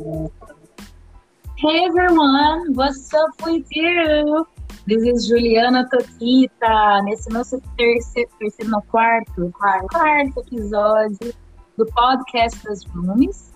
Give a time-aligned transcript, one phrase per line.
[0.00, 4.46] Hey everyone, what's up with you?
[4.86, 11.34] This is Juliana Toquita, nesse nosso terceiro, terceiro não, quarto, quarto, quarto episódio
[11.76, 13.52] do podcast das Rooms.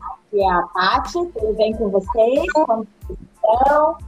[0.00, 2.52] Aqui é a Paty, tudo bem com vocês?
[2.54, 3.98] Como estão?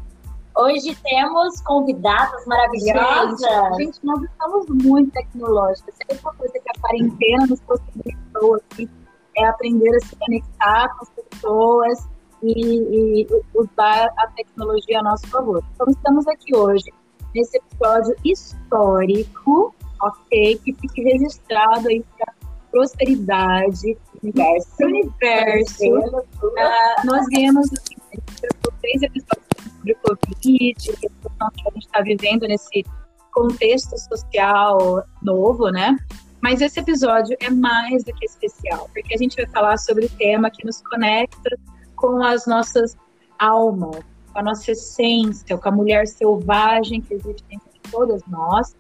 [0.57, 3.41] Hoje temos convidadas maravilhosas.
[3.41, 5.95] Gente, gente, nós estamos muito tecnológicas.
[5.97, 8.89] Se uma coisa que a quarentena nos possibilitou aqui
[9.37, 11.99] é aprender a se conectar com as pessoas
[12.43, 15.63] e, e usar a tecnologia a nosso favor.
[15.75, 16.93] Então, estamos aqui hoje
[17.35, 20.59] nesse episódio histórico, ok?
[20.59, 22.33] Que fique registrado aí para
[22.71, 24.85] prosperidade, universo.
[24.85, 25.85] universo.
[25.85, 27.69] Uh, nós viemos
[28.81, 29.47] três episódios
[29.79, 32.85] sobre o Covid, a situação que a gente está vivendo nesse
[33.33, 35.97] contexto social novo, né?
[36.45, 40.11] Mas esse episódio é mais do que especial, porque a gente vai falar sobre o
[40.11, 41.57] tema que nos conecta
[41.97, 42.99] com as nossas
[43.39, 48.77] almas, com a nossa essência, com a mulher selvagem que existe dentro de todas nós.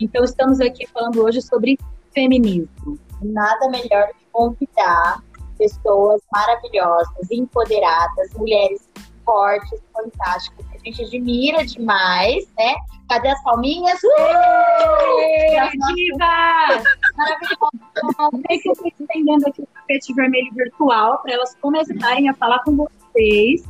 [0.00, 1.78] Então, estamos aqui falando hoje sobre
[2.14, 2.98] feminismo.
[3.20, 5.22] Nada melhor do que convidar
[5.58, 8.88] pessoas maravilhosas, empoderadas, mulheres
[9.24, 12.74] fortes, fantásticas, que a gente admira demais, né?
[13.08, 13.98] Cadê as palminhas?
[14.02, 15.94] Uh!
[15.94, 16.82] Diva!
[17.16, 18.42] Maravilhosa!
[18.48, 22.76] que eu estou estendendo aqui o tapete vermelho virtual para elas começarem a falar com
[22.76, 23.64] vocês.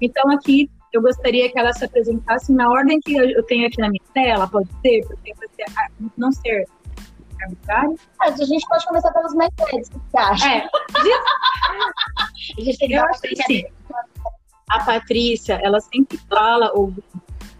[0.00, 3.88] Então, aqui eu gostaria que elas se apresentassem na ordem que eu tenho aqui na
[3.88, 5.06] minha tela, pode ser?
[5.06, 5.34] Porque
[6.16, 6.66] não ser
[7.42, 7.98] arbitrário.
[8.20, 10.48] a gente pode começar pelos mais velhos, o que você acha?
[10.48, 10.68] É.
[12.58, 13.64] a gente tem que dar sim.
[14.68, 16.72] A Patrícia, ela sempre fala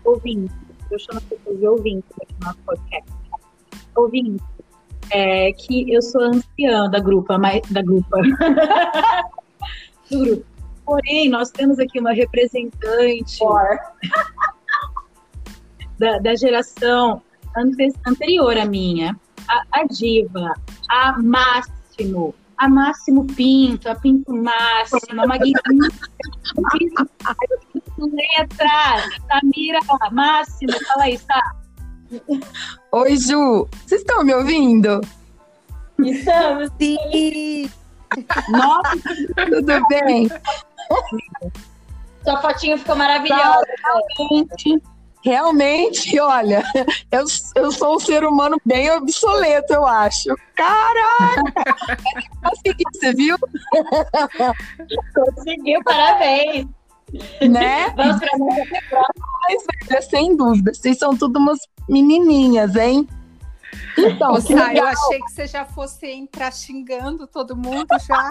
[0.05, 0.53] ouvindo,
[0.91, 3.13] eu chamo as pessoas de ouvintes aqui no nosso podcast,
[3.95, 4.43] ouvindo,
[5.11, 8.19] é, que eu sou anciã da grupa, mas, da grupa.
[10.11, 10.45] do grupo.
[10.85, 13.39] Porém, nós temos aqui uma representante
[15.99, 17.23] da, da geração
[17.57, 19.17] ante, anterior à minha,
[19.49, 20.55] a, a diva,
[20.91, 25.71] a Máximo, a Máximo Pinto, a Pinto Máximo, a Magnífica,
[27.99, 29.81] letra, Samira
[30.13, 31.57] Máximo, fala aí, tá?
[32.93, 35.01] Oi, Ju, vocês estão me ouvindo?
[35.99, 37.71] Estamos, sim!
[38.49, 38.97] Nossa,
[39.51, 40.29] tudo bem?
[42.23, 43.67] Sua fotinho ficou maravilhosa.
[43.85, 44.83] Realmente,
[45.27, 46.63] realmente, olha,
[47.11, 47.25] eu,
[47.57, 50.29] eu sou um ser humano bem obsoleto, eu acho.
[50.55, 51.43] Caraca!
[52.43, 53.37] Consegui, você viu?
[55.15, 56.69] Conseguiu, parabéns!
[57.41, 57.91] Né?
[57.97, 59.03] Vamos pra
[59.91, 61.59] Mas, sem dúvida, vocês são tudo umas
[61.89, 63.09] menininhas, hein?
[63.99, 68.31] Então, Ô, Sá, eu achei que você já fosse entrar xingando todo mundo já.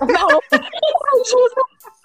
[0.00, 0.28] Não,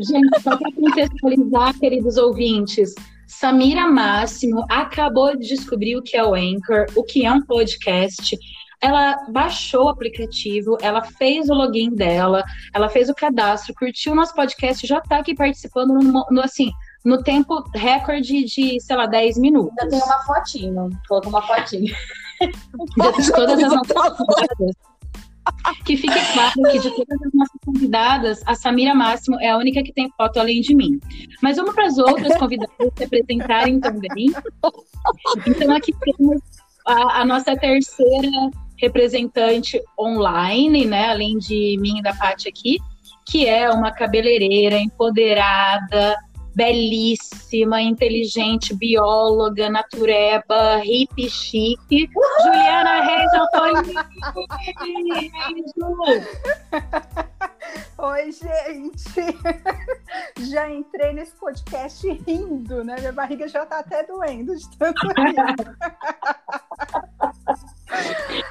[0.00, 2.94] Gente, só para contextualizar, queridos ouvintes,
[3.26, 8.38] Samira Máximo acabou de descobrir o que é o Anchor, o que é um podcast.
[8.80, 14.14] Ela baixou o aplicativo, ela fez o login dela, ela fez o cadastro, curtiu o
[14.14, 16.70] nosso podcast, já está aqui participando no, no assim,
[17.04, 19.72] no tempo recorde de, sei lá, 10 minutos.
[19.78, 21.94] Ainda tem uma fotinho, colocou uma fotinha.
[22.40, 24.76] de todas as nossas convidadas.
[25.84, 29.82] Que fique claro que de todas as nossas convidadas, a Samira Máximo é a única
[29.82, 30.98] que tem foto além de mim.
[31.42, 34.32] Mas vamos para as outras convidadas se apresentarem também.
[35.46, 36.40] Então aqui temos
[36.86, 41.10] a, a nossa terceira representante online, né?
[41.10, 42.78] Além de mim e da Paty aqui,
[43.26, 46.16] que é uma cabeleireira empoderada,
[46.56, 52.10] belíssima, inteligente, bióloga, natureba, hippie chique,
[52.42, 53.30] Juliana Reis
[57.98, 59.38] Oi, gente!
[60.48, 62.96] Já entrei nesse podcast rindo, né?
[63.00, 65.06] Minha barriga já tá até doendo de tanto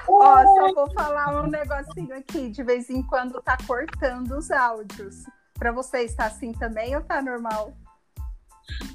[0.07, 2.51] Ó, só vou falar um negocinho aqui.
[2.51, 5.24] De vez em quando tá cortando os áudios.
[5.57, 7.74] Para você está assim também ou tá normal?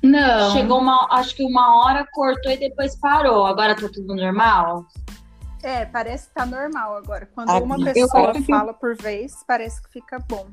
[0.02, 0.52] Não.
[0.52, 3.46] Chegou uma, acho que uma hora, cortou e depois parou.
[3.46, 4.84] Agora tá tudo normal?
[5.62, 7.28] É, parece que tá normal agora.
[7.34, 10.46] Quando uma pessoa fala por vez, parece que fica bom.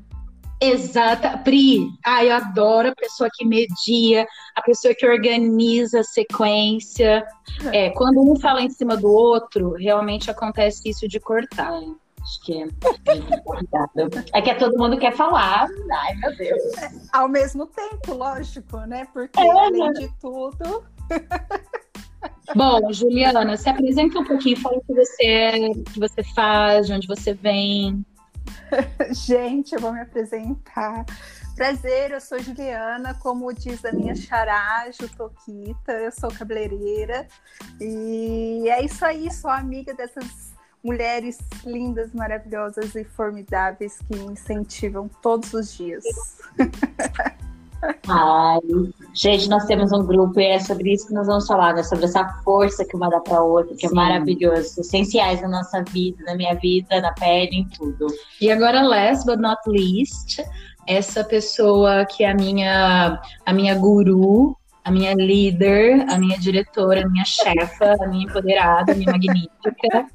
[0.60, 1.88] Exata, Pri.
[2.04, 4.26] Ah, eu adoro a pessoa que media,
[4.56, 7.24] a pessoa que organiza a sequência.
[7.72, 11.80] É, quando um fala em cima do outro, realmente acontece isso de cortar.
[12.28, 12.66] Acho que é.
[14.34, 15.66] É que todo mundo quer falar.
[15.90, 16.62] Ai, meu Deus.
[17.10, 19.08] Ao mesmo tempo, lógico, né?
[19.14, 20.84] Porque, é, além de tudo.
[22.54, 26.86] Bom, Juliana, se apresenta um pouquinho, fala o que você é, o que você faz,
[26.86, 28.04] de onde você vem.
[29.10, 31.06] Gente, eu vou me apresentar.
[31.56, 34.84] Prazer, eu sou Juliana, como diz a minha xará,
[35.16, 37.26] Toquita, eu sou cabeleireira.
[37.80, 45.08] E é isso aí, sou amiga dessas mulheres lindas, maravilhosas e formidáveis que me incentivam
[45.22, 46.04] todos os dias.
[48.08, 48.60] Ai,
[49.14, 51.82] gente, nós temos um grupo e é sobre isso que nós vamos falar, né?
[51.82, 53.94] Sobre essa força que uma dá para outra, que é Sim.
[53.94, 58.06] é maravilhoso, essenciais na nossa vida, na minha vida, na pele, em tudo.
[58.40, 60.42] E agora, last but not least,
[60.86, 67.04] essa pessoa que é a minha, a minha guru, a minha líder, a minha diretora,
[67.04, 70.06] a minha chefa, a minha empoderada, a minha magnífica,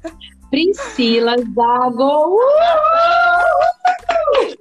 [0.54, 2.38] Priscila Zago.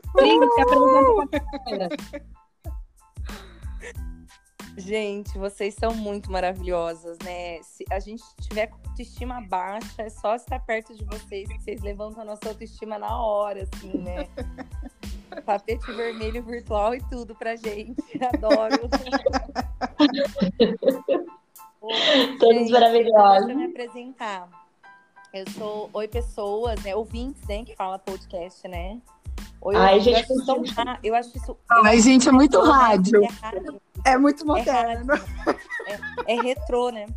[0.09, 0.65] Apresenta
[4.75, 7.61] Gente, vocês são muito maravilhosas, né?
[7.61, 12.23] Se a gente tiver autoestima baixa, é só estar perto de vocês, que vocês levantam
[12.23, 14.27] a nossa autoestima na hora, assim, né?
[15.45, 18.01] Tapete vermelho virtual e tudo pra gente.
[18.33, 18.89] Adoro.
[22.39, 23.45] Todos maravilhosos.
[23.45, 24.62] Deixa eu me apresentar.
[25.33, 26.95] Eu sou Oi Pessoas, né?
[26.95, 27.65] Ouvintes, né?
[27.65, 28.99] Que fala podcast, né?
[29.61, 31.57] Oi, Ai, gente, eu, acho isso, eu acho isso.
[31.71, 33.23] Ai, gente, é muito rádio.
[33.23, 33.81] É, rádio.
[34.05, 35.11] é muito moderno.
[36.27, 37.07] É, é, retrô, né?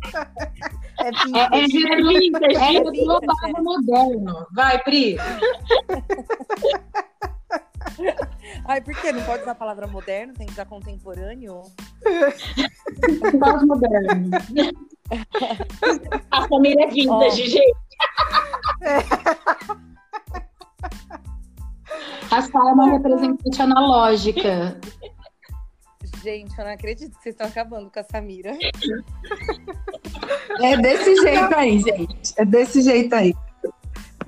[0.99, 4.47] É, é, é vintage, é, é vintage, é moderno.
[4.51, 5.17] Vai, Pri.
[8.65, 9.11] Ai, por que?
[9.11, 10.33] Não pode usar a palavra moderno?
[10.33, 11.61] Tem que usar contemporâneo?
[13.39, 14.31] Pós-moderno.
[16.31, 17.45] a família é vintage, oh.
[17.45, 17.77] gente.
[22.31, 24.79] A Sara é uma representante analógica.
[26.23, 28.57] Gente, eu não acredito que vocês estão acabando com a Samira.
[30.59, 32.33] É desse jeito aí, gente.
[32.35, 33.33] É desse jeito aí.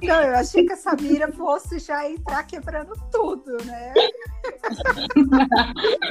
[0.01, 3.93] Não, eu achei que a Samira fosse já entrar quebrando tudo, né?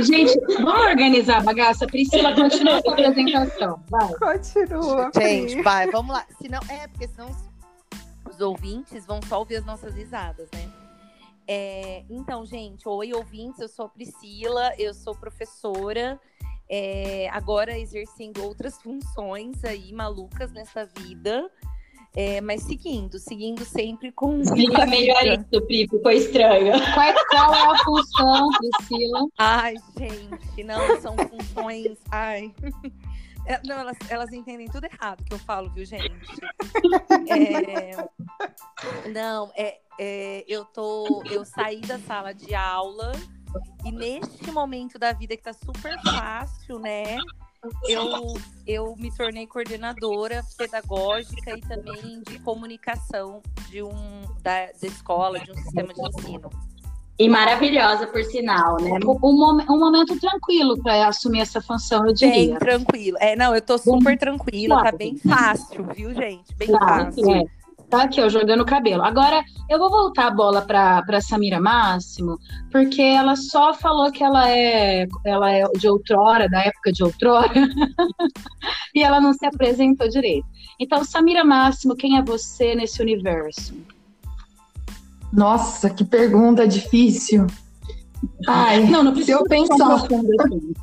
[0.01, 1.87] Gente, vamos organizar a bagaça.
[1.87, 3.83] Priscila, continua a apresentação.
[3.89, 4.15] Vai.
[4.15, 5.11] Continua.
[5.15, 6.27] Gente, vai, vamos lá.
[6.41, 7.31] Senão, é, porque senão
[8.29, 10.71] os ouvintes vão só ouvir as nossas risadas, né?
[11.47, 16.21] É, então, gente, oi ouvintes, eu sou a Priscila, eu sou professora,
[16.69, 21.51] é, agora exercendo outras funções aí malucas nessa vida.
[22.17, 24.41] É, mas seguindo, seguindo sempre com.
[24.41, 26.73] Explica melhor isso, Pri, ficou estranho.
[26.95, 29.29] Qual, qual, é a função, Priscila?
[29.39, 31.99] Ai, gente, não, são funções.
[32.11, 32.53] Ai.
[33.47, 36.11] É, não, elas, elas entendem tudo errado que eu falo, viu, gente?
[37.31, 41.23] É, não, é, é, eu tô.
[41.31, 43.13] Eu saí da sala de aula
[43.85, 47.17] e neste momento da vida que tá super fácil, né?
[47.89, 48.35] Eu,
[48.67, 55.51] eu me tornei coordenadora pedagógica e também de comunicação de um da, da escola, de
[55.51, 56.51] um sistema de ensino.
[57.19, 58.93] E maravilhosa, por sinal, né?
[59.05, 62.33] Um, um, momento tranquilo para assumir essa função, eu diria.
[62.33, 63.17] Bem tranquilo.
[63.21, 66.55] É, não, eu tô super tranquila, tá bem fácil, viu, gente?
[66.55, 67.35] Bem claro, fácil.
[67.35, 67.58] É.
[67.89, 69.03] Tá aqui, ó, jogando o cabelo.
[69.03, 72.39] Agora, eu vou voltar a bola para Samira Máximo,
[72.71, 77.51] porque ela só falou que ela é, ela é de outrora, da época de outrora,
[78.95, 80.47] e ela não se apresentou direito.
[80.79, 83.75] Então, Samira Máximo, quem é você nesse universo?
[85.33, 87.47] Nossa, que pergunta difícil.
[88.47, 89.95] Ai, não, não precisa eu pensar.
[89.95, 90.75] Assim.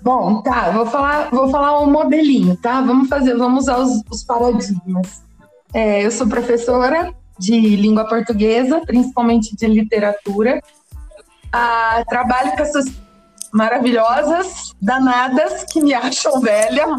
[0.00, 2.80] Bom, tá, vou falar, vou falar um modelinho, tá?
[2.80, 5.28] Vamos fazer, vamos usar os, os paradigmas.
[5.72, 10.60] É, eu sou professora de língua portuguesa, principalmente de literatura.
[11.52, 12.86] Ah, trabalho com essas
[13.52, 16.86] maravilhosas, danadas, que me acham velha.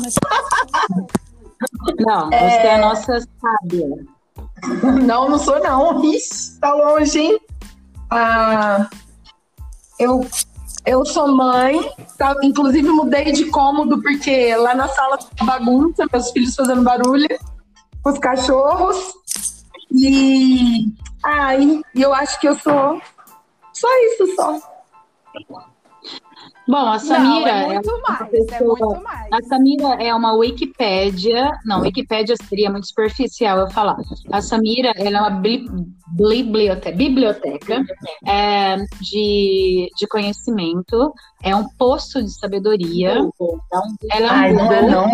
[2.00, 3.88] Não, você é, é a nossa sábia.
[5.04, 6.04] Não, não sou não.
[6.04, 7.40] Ixi, tá longe, hein?
[8.10, 8.90] Ah,
[10.00, 10.25] eu,
[10.86, 11.80] eu sou mãe,
[12.18, 12.36] tá?
[12.42, 17.28] inclusive mudei de cômodo porque lá na sala bagunça, meus filhos fazendo barulho,
[18.05, 19.13] os cachorros.
[19.91, 20.86] E
[21.24, 23.01] ai, eu acho que eu sou
[23.74, 24.60] só isso só.
[26.67, 27.51] Bom, a Samira.
[27.51, 29.34] Não, é muito é mais, pessoa, é muito mais.
[29.34, 31.51] A Samira é uma Wikipédia.
[31.65, 33.98] Não, Wikipédia seria muito superficial eu falar.
[34.31, 37.84] A Samira ela é uma biblioteca, biblioteca
[38.25, 43.17] é, de, de conhecimento, é um poço de sabedoria.
[44.12, 45.10] Ela é um Ai, não é não,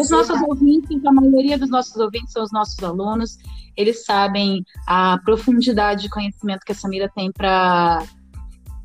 [0.00, 3.36] Os nossos ouvintes, a maioria dos nossos ouvintes são os nossos alunos.
[3.76, 8.02] Eles sabem a profundidade de conhecimento que a Samira tem para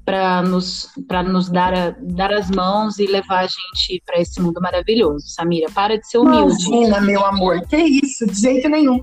[0.06, 0.90] para nos,
[1.28, 5.28] nos dar, a, dar as mãos e levar a gente para esse mundo maravilhoso.
[5.28, 6.66] Samira, para de ser humilde.
[6.66, 9.00] Imagina, meu amor, que isso, de jeito nenhum.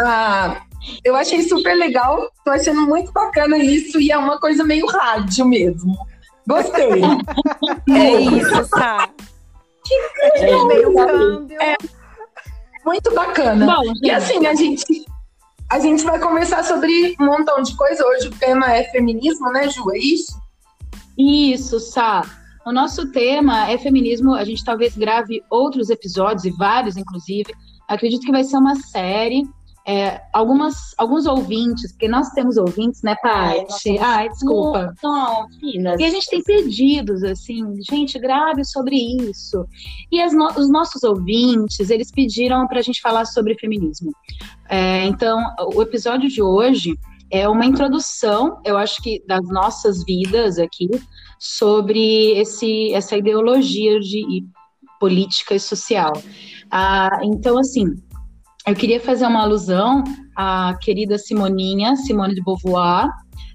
[0.00, 0.62] Ah,
[1.04, 5.44] eu achei super legal, tô achando muito bacana isso e é uma coisa meio rádio
[5.44, 5.94] mesmo.
[6.48, 7.02] Gostei.
[7.94, 9.10] é isso, tá?
[10.34, 11.60] É meio câmbio.
[11.60, 11.76] É
[12.84, 13.66] muito bacana.
[13.66, 15.04] Bom, e assim, a gente,
[15.70, 18.06] a gente vai conversar sobre um montão de coisa.
[18.06, 19.90] Hoje o tema é feminismo, né, Ju?
[19.92, 20.40] É isso?
[21.18, 22.22] Isso, Sá.
[22.64, 24.34] O nosso tema é feminismo.
[24.34, 27.52] A gente talvez grave outros episódios, e vários, inclusive.
[27.88, 29.44] Acredito que vai ser uma série
[29.88, 33.96] é, algumas, alguns ouvintes, porque nós temos ouvintes, né, Paty?
[34.00, 34.92] Ai, desculpa.
[35.00, 36.00] Não, finas.
[36.00, 39.64] E a gente tem pedidos, assim, gente, grave sobre isso.
[40.10, 44.10] E no, os nossos ouvintes, eles pediram para a gente falar sobre feminismo.
[44.68, 45.38] É, então,
[45.72, 46.98] o episódio de hoje
[47.30, 50.88] é uma introdução, eu acho que, das nossas vidas aqui,
[51.38, 54.44] sobre esse, essa ideologia de
[54.98, 56.12] política e social.
[56.70, 57.86] Ah, então, assim,
[58.66, 60.02] eu queria fazer uma alusão
[60.34, 63.08] à querida Simoninha, Simone de Beauvoir,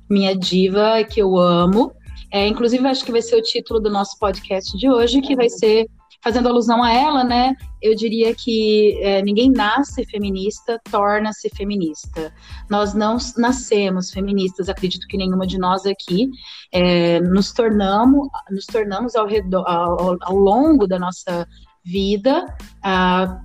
[0.09, 1.91] minha diva que eu amo.
[2.31, 5.49] É, inclusive, acho que vai ser o título do nosso podcast de hoje, que vai
[5.49, 5.85] ser
[6.23, 7.53] fazendo alusão a ela, né?
[7.81, 12.31] Eu diria que é, ninguém nasce feminista, torna-se feminista.
[12.69, 16.29] Nós não nascemos feministas, acredito que nenhuma de nós aqui
[16.71, 21.45] é, nos tornamos, nos tornamos ao, redor, ao, ao longo da nossa
[21.83, 22.45] vida.
[22.81, 23.41] Ah,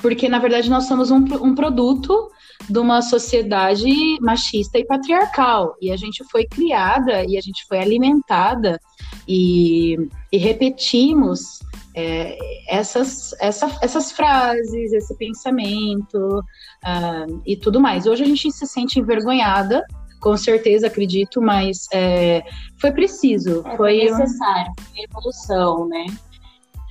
[0.00, 2.30] porque na verdade nós somos um, um produto
[2.68, 3.90] de uma sociedade
[4.20, 5.74] machista e patriarcal.
[5.80, 8.78] E a gente foi criada e a gente foi alimentada
[9.26, 9.96] e,
[10.30, 11.60] e repetimos
[11.94, 12.36] é,
[12.68, 18.06] essas, essa, essas frases, esse pensamento uh, e tudo mais.
[18.06, 19.84] Hoje a gente se sente envergonhada,
[20.20, 22.42] com certeza acredito, mas é,
[22.80, 23.62] foi preciso.
[23.66, 26.06] É, foi necessário, foi evolução, né?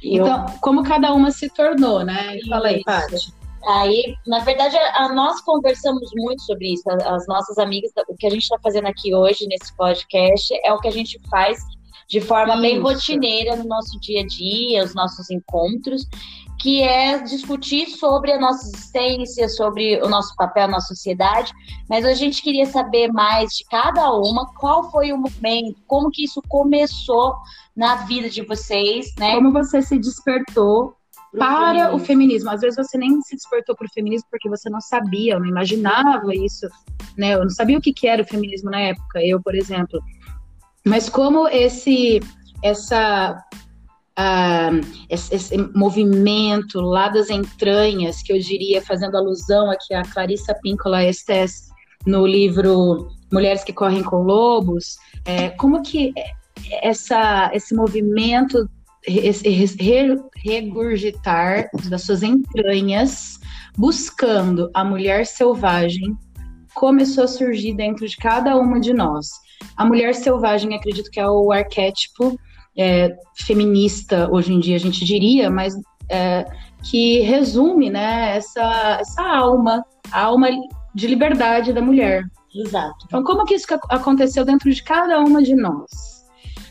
[0.04, 0.60] Então, eu...
[0.62, 2.40] como cada uma se tornou, né?
[2.48, 3.34] Fala aí, Paty.
[3.68, 6.90] Aí, na verdade, a, nós conversamos muito sobre isso.
[6.90, 10.80] As nossas amigas, o que a gente está fazendo aqui hoje nesse podcast é o
[10.80, 11.60] que a gente faz
[12.10, 12.62] de forma isso.
[12.62, 16.08] bem rotineira no nosso dia a dia, os nossos encontros,
[16.60, 21.54] que é discutir sobre a nossa existência, sobre o nosso papel na sociedade.
[21.88, 26.26] Mas a gente queria saber mais de cada uma, qual foi o momento, como que
[26.26, 27.36] isso começou
[27.76, 29.36] na vida de vocês, né?
[29.36, 30.96] Como você se despertou
[31.32, 31.96] para feminismo.
[31.96, 32.50] o feminismo.
[32.50, 36.34] Às vezes você nem se despertou para o feminismo porque você não sabia, não imaginava
[36.34, 36.68] isso,
[37.18, 37.36] né?
[37.36, 40.02] Eu não sabia o que, que era o feminismo na época, eu, por exemplo.
[40.90, 42.20] Mas como esse
[42.64, 43.38] essa
[44.18, 50.56] uh, esse, esse, movimento lá das entranhas, que eu diria, fazendo alusão aqui a Clarissa
[50.64, 51.70] Pinkola Estes
[52.08, 56.12] no livro Mulheres que Correm com Lobos, é, como que
[56.82, 58.68] essa, esse movimento
[59.06, 59.48] esse
[60.44, 63.40] regurgitar das suas entranhas,
[63.78, 66.18] buscando a mulher selvagem,
[66.74, 69.30] começou a surgir dentro de cada uma de nós.
[69.76, 72.40] A mulher selvagem, acredito que é o arquétipo
[72.78, 75.74] é, feminista, hoje em dia a gente diria, mas
[76.10, 76.46] é,
[76.84, 80.48] que resume né, essa, essa alma, a alma
[80.94, 82.24] de liberdade da mulher.
[82.54, 83.06] Exato.
[83.06, 86.20] Então, como que isso aconteceu dentro de cada uma de nós?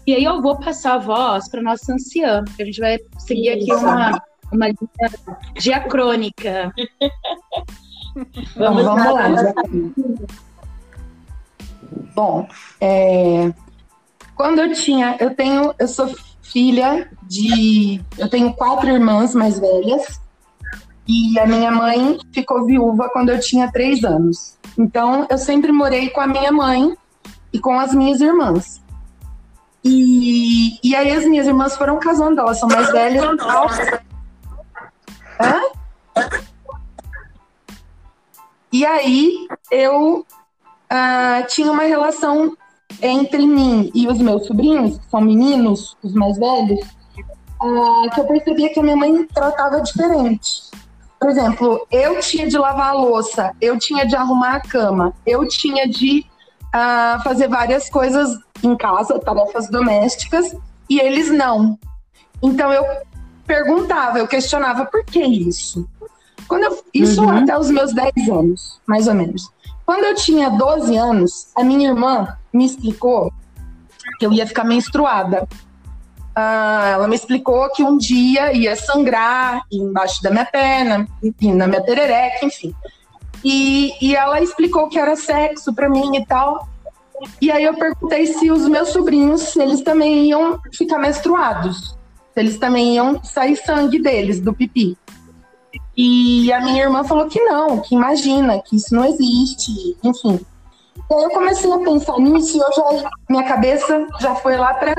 [0.06, 3.58] E aí eu vou passar a voz para nossa anciã, que a gente vai seguir
[3.58, 3.72] Isso.
[3.72, 6.72] aqui uma, uma linha diacrônica.
[8.56, 9.28] vamos, vamos lá.
[12.14, 12.48] Bom,
[12.80, 13.52] é,
[14.34, 16.08] quando eu tinha, eu tenho, eu sou
[16.42, 20.20] filha de, eu tenho quatro irmãs mais velhas
[21.06, 24.56] e a minha mãe ficou viúva quando eu tinha três anos.
[24.76, 26.94] Então eu sempre morei com a minha mãe
[27.52, 28.80] e com as minhas irmãs.
[29.82, 33.24] E, e aí as minhas irmãs foram casando, elas são mais velhas.
[35.40, 35.62] Hã?
[38.70, 40.26] E aí eu
[40.92, 42.56] uh, tinha uma relação
[43.02, 46.80] entre mim e os meus sobrinhos, que são meninos, os mais velhos,
[47.62, 50.68] uh, que eu percebia que a minha mãe tratava diferente.
[51.20, 55.46] Por exemplo, eu tinha de lavar a louça, eu tinha de arrumar a cama, eu
[55.48, 56.24] tinha de
[56.68, 60.54] uh, fazer várias coisas em casa, tarefas domésticas,
[60.88, 61.78] e eles não.
[62.42, 62.84] Então eu
[63.46, 65.88] perguntava, eu questionava por que isso?
[66.46, 67.30] Quando eu, isso uhum.
[67.30, 69.50] até os meus 10 anos, mais ou menos.
[69.88, 73.32] Quando eu tinha 12 anos, a minha irmã me explicou
[74.18, 75.48] que eu ia ficar menstruada.
[76.36, 81.66] Ah, ela me explicou que um dia ia sangrar embaixo da minha perna, enfim, na
[81.66, 82.74] minha perereca, enfim.
[83.42, 86.68] E, e ela explicou que era sexo para mim e tal.
[87.40, 91.96] E aí eu perguntei se os meus sobrinhos, eles também iam ficar menstruados.
[92.34, 94.98] Se eles também iam sair sangue deles, do pipi.
[96.00, 100.38] E a minha irmã falou que não, que imagina, que isso não existe, enfim.
[101.10, 104.74] E aí eu comecei a pensar nisso e eu já, minha cabeça já foi lá
[104.74, 104.94] para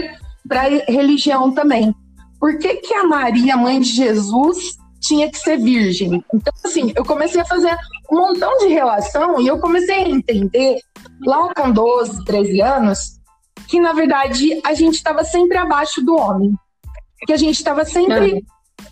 [0.89, 1.95] religião também.
[2.37, 6.21] Por que, que a Maria, mãe de Jesus, tinha que ser virgem?
[6.33, 7.73] Então, assim, eu comecei a fazer
[8.11, 10.81] um montão de relação e eu comecei a entender,
[11.25, 13.19] lá com 12, 13 anos,
[13.69, 16.53] que na verdade a gente estava sempre abaixo do homem.
[17.25, 18.41] Que a gente estava sempre é.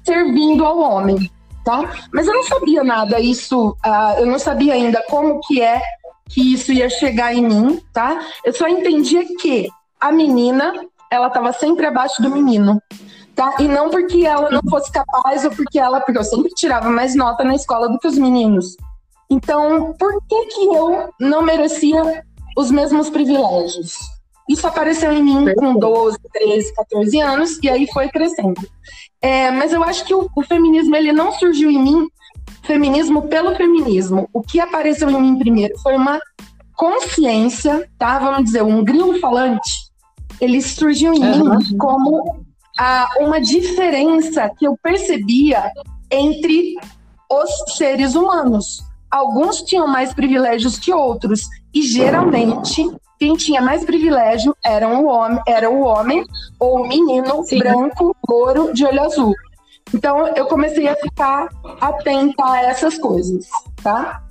[0.05, 1.29] servindo ao homem,
[1.67, 1.81] tá?
[2.13, 5.81] Mas eu não sabia nada, isso, uh, eu não sabia ainda como que é
[6.29, 8.25] que isso ia chegar em mim, tá?
[8.45, 9.67] Eu só entendia que
[9.99, 10.73] a menina,
[11.11, 12.81] ela estava sempre abaixo do menino.
[13.35, 13.53] Tá?
[13.59, 17.13] E não porque ela não fosse capaz ou porque ela, porque eu sempre tirava mais
[17.13, 18.75] nota na escola do que os meninos.
[19.29, 22.23] Então, por que que eu não merecia
[22.57, 23.95] os mesmos privilégios?
[24.49, 28.61] Isso apareceu em mim com 12, 13, 14 anos e aí foi crescendo.
[29.21, 32.07] É, mas eu acho que o, o, feminismo ele não surgiu em mim,
[32.63, 34.29] feminismo pelo feminismo.
[34.31, 36.19] O que apareceu em mim primeiro foi uma
[36.75, 38.19] consciência, tá?
[38.19, 39.87] Vamos dizer, um grilo falante.
[40.39, 41.57] Ele surgiu em uhum.
[41.57, 42.45] mim como
[42.77, 45.71] a, uma diferença que eu percebia
[46.11, 46.75] entre
[47.29, 48.83] os seres humanos.
[49.09, 51.41] Alguns tinham mais privilégios que outros,
[51.73, 52.87] e geralmente
[53.19, 56.25] quem tinha mais privilégio era o homem, era o homem
[56.59, 57.59] ou o menino Sim.
[57.59, 59.33] branco, louro, de olho azul.
[59.93, 61.47] Então eu comecei a ficar
[61.79, 63.47] atenta a essas coisas,
[63.81, 64.21] tá?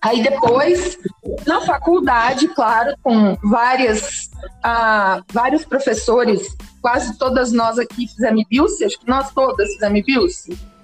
[0.00, 0.96] Aí depois,
[1.44, 4.30] na faculdade, claro, com várias,
[4.62, 10.75] ah, vários professores, quase todas nós aqui fizemos IBILSE, acho que nós todas fizemos IBILSE.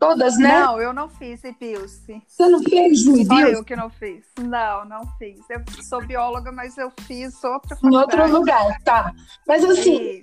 [0.00, 0.60] Todas, né?
[0.60, 2.22] Não, eu não fiz IBILSE.
[2.26, 3.26] Você não fez IBILSE?
[3.26, 4.24] Só eu que não fiz.
[4.40, 5.38] Não, não fiz.
[5.50, 7.76] Eu sou bióloga, mas eu fiz outra.
[7.84, 9.12] Em outro lugar, tá.
[9.46, 10.22] Mas assim,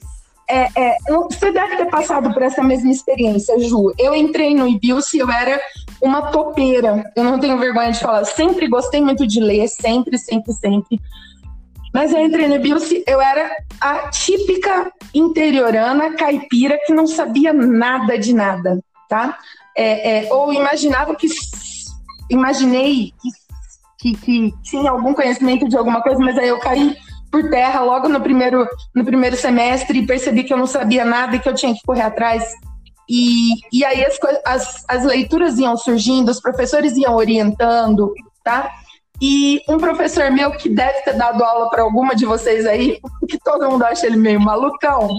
[0.49, 3.93] é, é, você deve ter passado por essa mesma experiência, Ju.
[3.99, 5.61] Eu entrei no IBILSE, eu era
[6.01, 7.03] uma topeira.
[7.15, 8.25] Eu não tenho vergonha de falar.
[8.25, 10.99] Sempre gostei muito de ler, sempre, sempre, sempre.
[11.93, 18.17] Mas eu entrei no IBILSE, eu era a típica interiorana caipira que não sabia nada
[18.17, 19.37] de nada, tá?
[19.77, 21.27] É, é, ou imaginava que...
[22.29, 23.13] Imaginei
[23.99, 26.95] que, que, que tinha algum conhecimento de alguma coisa, mas aí eu caí
[27.31, 31.35] por terra logo no primeiro, no primeiro semestre e percebi que eu não sabia nada
[31.35, 32.43] e que eu tinha que correr atrás.
[33.09, 38.13] E, e aí as, as, as leituras iam surgindo, os professores iam orientando,
[38.43, 38.71] tá?
[39.21, 43.37] E um professor meu que deve ter dado aula para alguma de vocês aí, que
[43.39, 45.09] todo mundo acha ele meio malucão,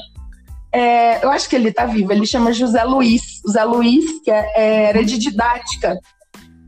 [0.72, 3.40] é, eu acho que ele está vivo, ele chama José Luiz.
[3.44, 5.98] José Luiz, que é, é era de didática.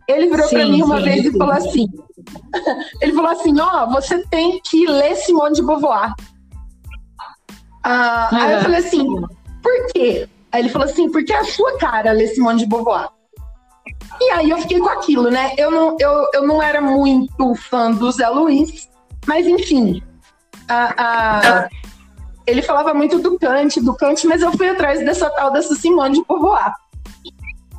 [0.08, 1.28] Ele virou para mim uma sim, vez sim.
[1.28, 1.86] e falou assim:
[3.00, 6.14] ele falou assim: ó, oh, você tem que ler Simone de Beauvoir.
[7.84, 9.06] Ah, Aí eu falei assim:
[9.62, 10.28] por quê?
[10.50, 13.08] Aí ele falou assim: porque é a sua cara ler Simone de Beauvoir.
[14.20, 15.54] E aí eu fiquei com aquilo, né?
[15.56, 18.88] Eu não, eu, eu não era muito fã do Zé Luiz,
[19.26, 20.02] mas enfim.
[20.68, 20.94] A,
[21.62, 21.68] a,
[22.46, 26.14] ele falava muito do Kant, do Kant, mas eu fui atrás dessa tal dessa Simone
[26.14, 26.74] de Beauvoir.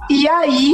[0.10, 0.74] E aí,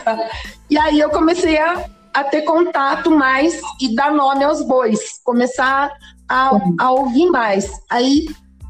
[0.70, 1.84] e aí eu comecei a
[2.18, 5.92] a ter contato mais e dar nome aos bois, começar
[6.28, 6.50] a,
[6.80, 8.26] a ouvir mais, aí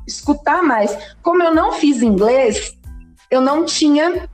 [0.07, 0.97] escutar mais.
[1.23, 2.77] Como eu não fiz inglês,
[3.31, 4.29] eu não tinha,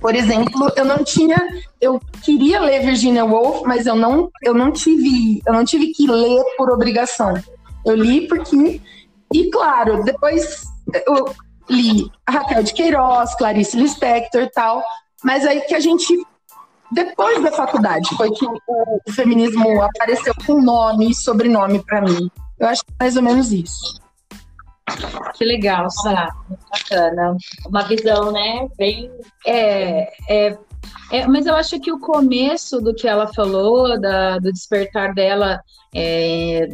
[0.00, 1.36] por exemplo, eu não tinha,
[1.80, 6.06] eu queria ler Virginia Woolf, mas eu não, eu não tive, eu não tive que
[6.06, 7.34] ler por obrigação.
[7.84, 8.80] Eu li porque
[9.32, 10.64] e claro, depois
[11.06, 11.34] eu
[11.70, 14.82] li Raquel de Queiroz, Clarice Lispector tal,
[15.24, 16.14] mas aí que a gente
[16.92, 22.30] depois da faculdade foi que o, feminismo apareceu com nome e sobrenome para mim.
[22.58, 24.00] Eu acho que é mais ou menos isso.
[25.34, 26.28] Que legal, Sá.
[26.70, 27.36] Bacana.
[27.66, 28.68] Uma visão, né?
[28.76, 29.10] Bem.
[29.46, 30.58] É, é,
[31.10, 35.62] é, mas eu acho que o começo do que ela falou, da, do despertar dela
[35.94, 36.68] é,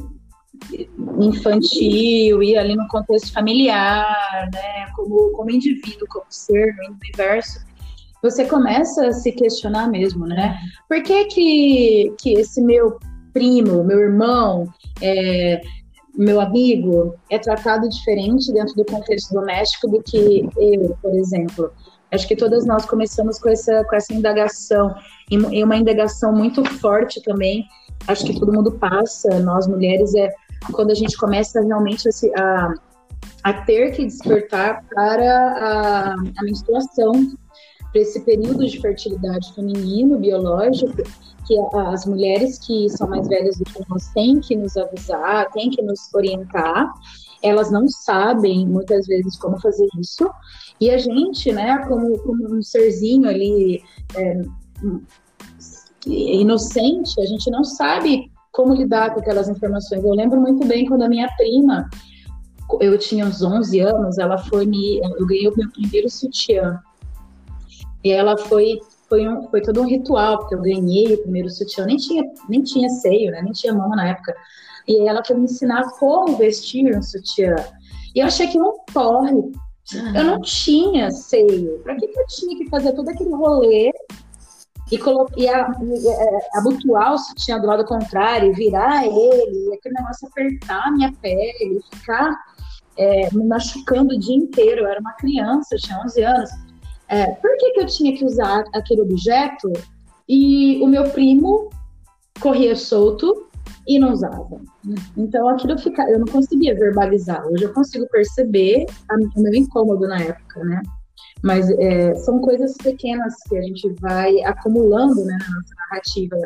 [1.21, 4.87] infantil e ali no contexto familiar, né?
[4.94, 7.61] Como, como indivíduo, como ser no universo,
[8.23, 10.59] você começa a se questionar mesmo, né?
[10.88, 12.99] Por que que, que esse meu
[13.33, 14.66] primo, meu irmão,
[15.01, 15.61] é,
[16.16, 21.73] meu amigo é tratado diferente dentro do contexto doméstico do que eu, por exemplo?
[22.11, 24.94] Acho que todas nós começamos com essa, com essa indagação,
[25.31, 27.66] e uma indagação muito forte também.
[28.07, 30.33] Acho que todo mundo passa, nós mulheres, é
[30.73, 32.75] quando a gente começa realmente a, a,
[33.44, 37.12] a ter que despertar para a, a menstruação,
[37.92, 41.03] para esse período de fertilidade feminino, biológico,
[41.47, 45.71] que as mulheres que são mais velhas do que nós têm que nos avisar, têm
[45.71, 46.92] que nos orientar.
[47.42, 50.29] Elas não sabem muitas vezes como fazer isso.
[50.79, 53.83] E a gente, né, como, como um serzinho ali
[54.14, 54.42] é,
[56.07, 60.03] inocente, a gente não sabe como lidar com aquelas informações.
[60.03, 61.88] Eu lembro muito bem quando a minha prima,
[62.81, 66.81] eu tinha uns 11 anos, ela foi me, eu ganhei o meu primeiro sutiã.
[68.03, 71.87] E ela foi foi, um, foi todo um ritual, porque eu ganhei o primeiro sutiã,
[71.87, 73.42] nem tinha, nem tinha seio, né?
[73.42, 74.35] Nem tinha mão na época.
[74.88, 77.55] E ela foi me ensinar como vestir um sutiã.
[78.12, 79.53] E eu achei que um porre.
[80.16, 81.79] Eu não tinha seio.
[81.85, 83.92] Para que, que eu tinha que fazer todo aquele rolê
[84.90, 90.29] e, e, a, e é, abotoar o sutiã do lado contrário, virar ele, aquele negócio
[90.29, 92.35] apertar a minha pele, ficar
[92.96, 94.83] é, me machucando o dia inteiro.
[94.83, 96.51] Eu era uma criança, eu tinha 11 anos.
[97.09, 99.72] É, por que, que eu tinha que usar aquele objeto
[100.29, 101.70] e o meu primo
[102.40, 103.46] corria solto
[103.87, 104.61] e não usava?
[105.16, 107.46] Então aquilo fica, eu não conseguia verbalizar.
[107.46, 110.83] Hoje eu consigo perceber o meu incômodo na época, né?
[111.42, 116.37] Mas é, são coisas pequenas que a gente vai acumulando né, na nossa narrativa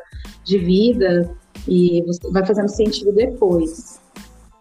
[0.45, 1.35] de vida
[1.67, 4.01] e vai fazendo sentido depois.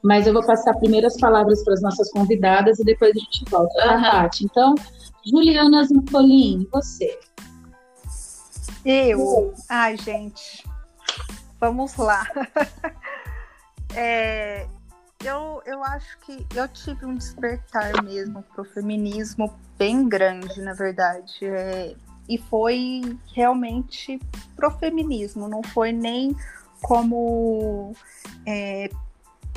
[0.03, 3.45] Mas eu vou passar primeiro as palavras para as nossas convidadas e depois a gente
[3.49, 3.95] volta.
[3.95, 4.01] Uhum.
[4.01, 4.75] Tati, então,
[5.25, 7.19] Juliana Zampolini, você.
[8.83, 9.53] Eu?
[9.69, 10.65] Ai, gente.
[11.59, 12.25] Vamos lá.
[13.95, 14.65] é,
[15.23, 21.45] eu, eu acho que eu tive um despertar mesmo pro feminismo bem grande, na verdade.
[21.45, 21.95] É,
[22.27, 24.19] e foi realmente
[24.55, 26.35] pro feminismo, não foi nem
[26.81, 27.93] como
[28.45, 28.89] é,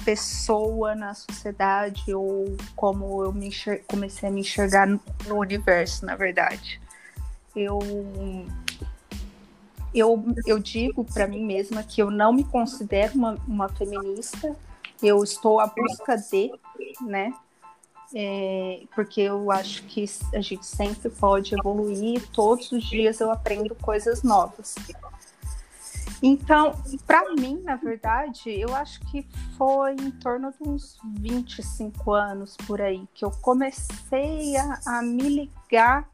[0.05, 3.51] pessoa na sociedade ou como eu me
[3.87, 6.81] comecei a me enxergar no, no universo, na verdade.
[7.55, 7.79] Eu
[9.95, 14.57] eu, eu digo para mim mesma que eu não me considero uma, uma feminista,
[15.03, 16.53] eu estou à busca de,
[17.01, 17.35] né?
[18.15, 23.75] É, porque eu acho que a gente sempre pode evoluir, todos os dias eu aprendo
[23.75, 24.75] coisas novas.
[26.23, 26.73] Então,
[27.07, 29.27] para mim, na verdade, eu acho que
[29.59, 35.29] foi em torno de uns 25 anos por aí que eu comecei a, a me
[35.29, 36.09] ligar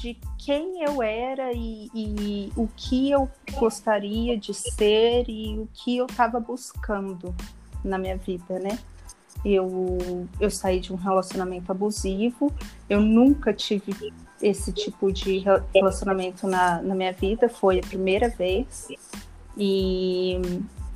[0.00, 5.96] de quem eu era e, e, o que eu gostaria de ser e o que
[5.96, 7.34] eu estava buscando
[7.84, 8.78] na minha vida, né?
[9.44, 12.52] Eu, eu saí de um relacionamento abusivo,
[12.88, 14.12] eu nunca tive
[14.42, 18.88] esse tipo de relacionamento na, na minha vida, foi a primeira vez.
[19.56, 20.40] E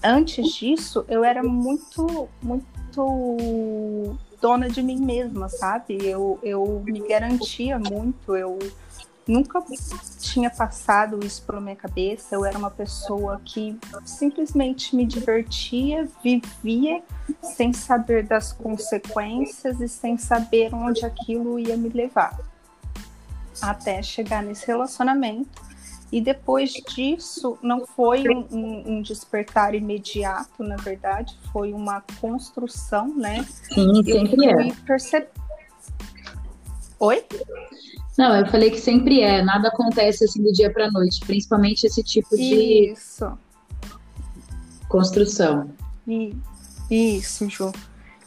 [0.02, 5.98] antes disso, eu era muito, muito dona de mim mesma, sabe?
[6.02, 8.58] Eu, eu me garantia muito, eu
[9.26, 9.62] nunca
[10.20, 12.34] tinha passado isso pela minha cabeça.
[12.34, 17.02] Eu era uma pessoa que simplesmente me divertia, vivia
[17.42, 22.38] sem saber das consequências e sem saber onde aquilo ia me levar.
[23.62, 25.64] Até chegar nesse relacionamento
[26.14, 33.44] e depois disso, não foi um, um, despertar imediato, na verdade, foi uma construção, né?
[33.44, 34.72] Sim, sempre eu é.
[34.87, 35.26] Perce...
[37.00, 37.24] Oi?
[38.16, 42.03] Não, eu falei que sempre é, nada acontece assim do dia para noite, principalmente esse
[42.03, 43.37] tipo de Isso.
[44.88, 45.70] construção.
[46.90, 47.72] Isso, Ju.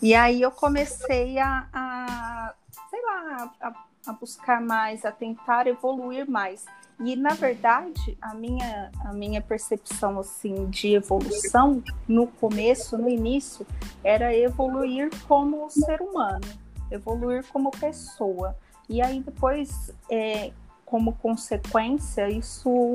[0.02, 2.54] E aí eu comecei a, a
[2.90, 3.74] sei lá, a,
[4.08, 6.66] a buscar mais, a tentar evoluir mais.
[7.00, 13.66] E na verdade, a minha a minha percepção assim de evolução no começo, no início,
[14.04, 16.48] era evoluir como ser humano,
[16.92, 18.56] evoluir como pessoa.
[18.90, 20.52] E aí depois, é,
[20.86, 22.94] como consequência, isso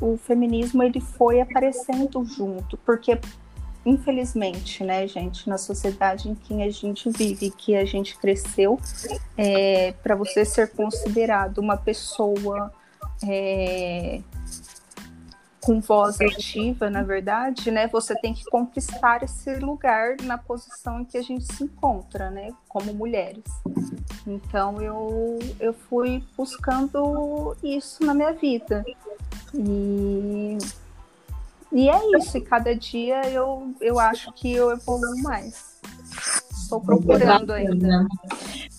[0.00, 3.18] o feminismo ele foi aparecendo junto, porque
[3.86, 8.78] infelizmente, né, gente, na sociedade em que a gente vive, que a gente cresceu,
[9.36, 12.72] é, para você ser considerado uma pessoa
[13.22, 14.20] é,
[15.64, 21.04] com voz ativa, na verdade, né, você tem que conquistar esse lugar na posição em
[21.04, 23.44] que a gente se encontra, né, como mulheres.
[24.26, 28.84] Então eu, eu fui buscando isso na minha vida.
[29.54, 30.58] E,
[31.72, 35.80] e é isso, e cada dia eu, eu acho que eu evoluo mais.
[36.50, 38.06] Estou procurando ainda.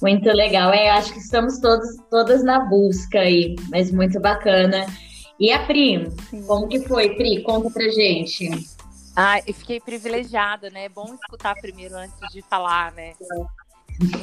[0.01, 0.71] Muito legal.
[0.73, 4.85] É, acho que estamos todos, todas na busca aí, mas muito bacana.
[5.39, 6.11] E a Pri,
[6.47, 7.43] como que foi, Pri?
[7.43, 8.49] Conta pra gente.
[9.15, 10.85] Ah, eu fiquei privilegiada, né?
[10.85, 13.13] É bom escutar primeiro antes de falar, né?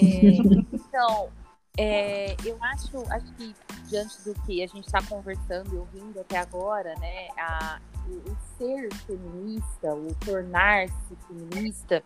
[0.01, 0.37] É,
[0.73, 1.29] então,
[1.79, 3.55] É, eu acho, acho que
[3.89, 8.37] diante do que a gente está conversando e ouvindo até agora, né, a, o, o
[8.59, 12.03] ser feminista, o tornar-se feminista,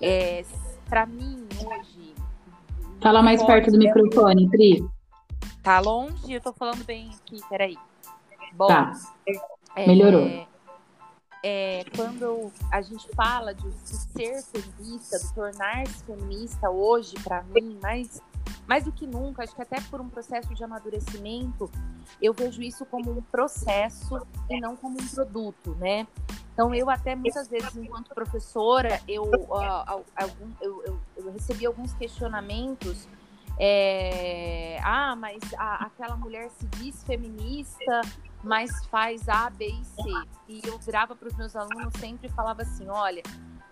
[0.00, 0.44] é,
[0.88, 2.14] para mim hoje.
[3.02, 4.88] Fala mais perto do microfone, Pri.
[5.60, 6.32] Tá longe?
[6.32, 7.76] Eu tô falando bem aqui, peraí.
[8.52, 8.92] Bom, tá.
[9.76, 10.26] Melhorou.
[10.26, 10.46] É,
[11.42, 17.78] é, quando a gente fala de, de ser feminista, de tornar-se feminista hoje, para mim,
[17.82, 18.20] mais,
[18.66, 21.70] mais do que nunca, acho que até por um processo de amadurecimento,
[22.20, 26.06] eu vejo isso como um processo e não como um produto, né?
[26.52, 31.94] Então, eu até muitas vezes, enquanto professora, eu, uh, algum, eu, eu, eu recebi alguns
[31.94, 33.08] questionamentos
[33.62, 38.00] é, ah, mas a, aquela mulher se diz feminista,
[38.42, 40.02] mas faz A, B e C.
[40.48, 43.22] E eu virava para os meus alunos sempre e falava assim: olha,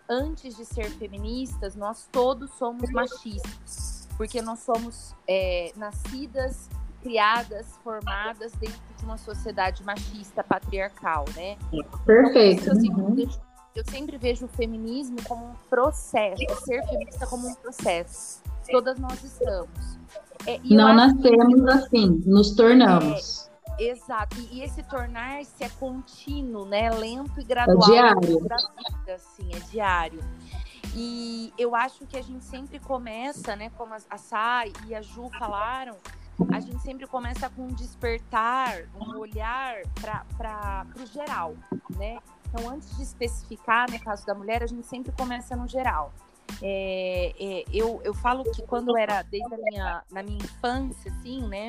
[0.08, 6.68] antes de ser feministas, nós todos somos machistas, porque nós somos é, nascidas,
[7.02, 11.56] criadas, formadas dentro de uma sociedade machista, patriarcal, né?
[12.04, 12.62] Perfeito.
[12.62, 13.14] Então, eu, sempre uhum.
[13.14, 13.40] vejo,
[13.74, 18.42] eu sempre vejo o feminismo como um processo, ser feminista como um processo.
[18.70, 19.98] Todas nós estamos.
[20.46, 21.70] É, Não nascemos que...
[21.70, 23.46] assim, nos tornamos.
[23.46, 23.47] É,
[23.78, 24.36] Exato.
[24.50, 26.90] E, esse tornar-se é contínuo, né?
[26.90, 27.90] Lento e gradual.
[27.90, 28.40] É diário.
[28.44, 30.20] Da vida, assim, é diário.
[30.94, 33.70] E eu acho que a gente sempre começa, né?
[33.76, 35.96] Como a Sá e a Ju falaram,
[36.52, 41.54] a gente sempre começa com um despertar, um olhar para o geral,
[41.96, 42.18] né?
[42.46, 46.12] Então, antes de especificar, no caso da mulher, a gente sempre começa no geral.
[46.62, 51.46] É, é, eu, eu falo que quando era desde a minha, na minha infância, assim,
[51.46, 51.68] né?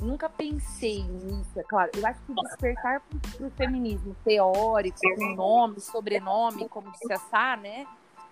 [0.00, 1.90] Nunca pensei nisso, é claro.
[1.94, 7.86] Eu acho que despertar para o feminismo teórico, com nome, sobrenome, como disse a né?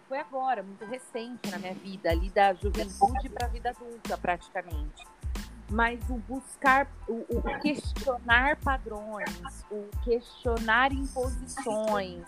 [0.09, 5.07] Foi agora, muito recente na minha vida, ali da juventude para a vida adulta, praticamente.
[5.71, 12.25] Mas o buscar, o, o questionar padrões, o questionar imposições,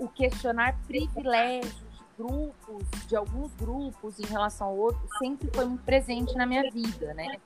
[0.00, 6.34] o questionar privilégios grupos, de alguns grupos em relação ao outro, sempre foi muito presente
[6.34, 7.40] na minha vida, né?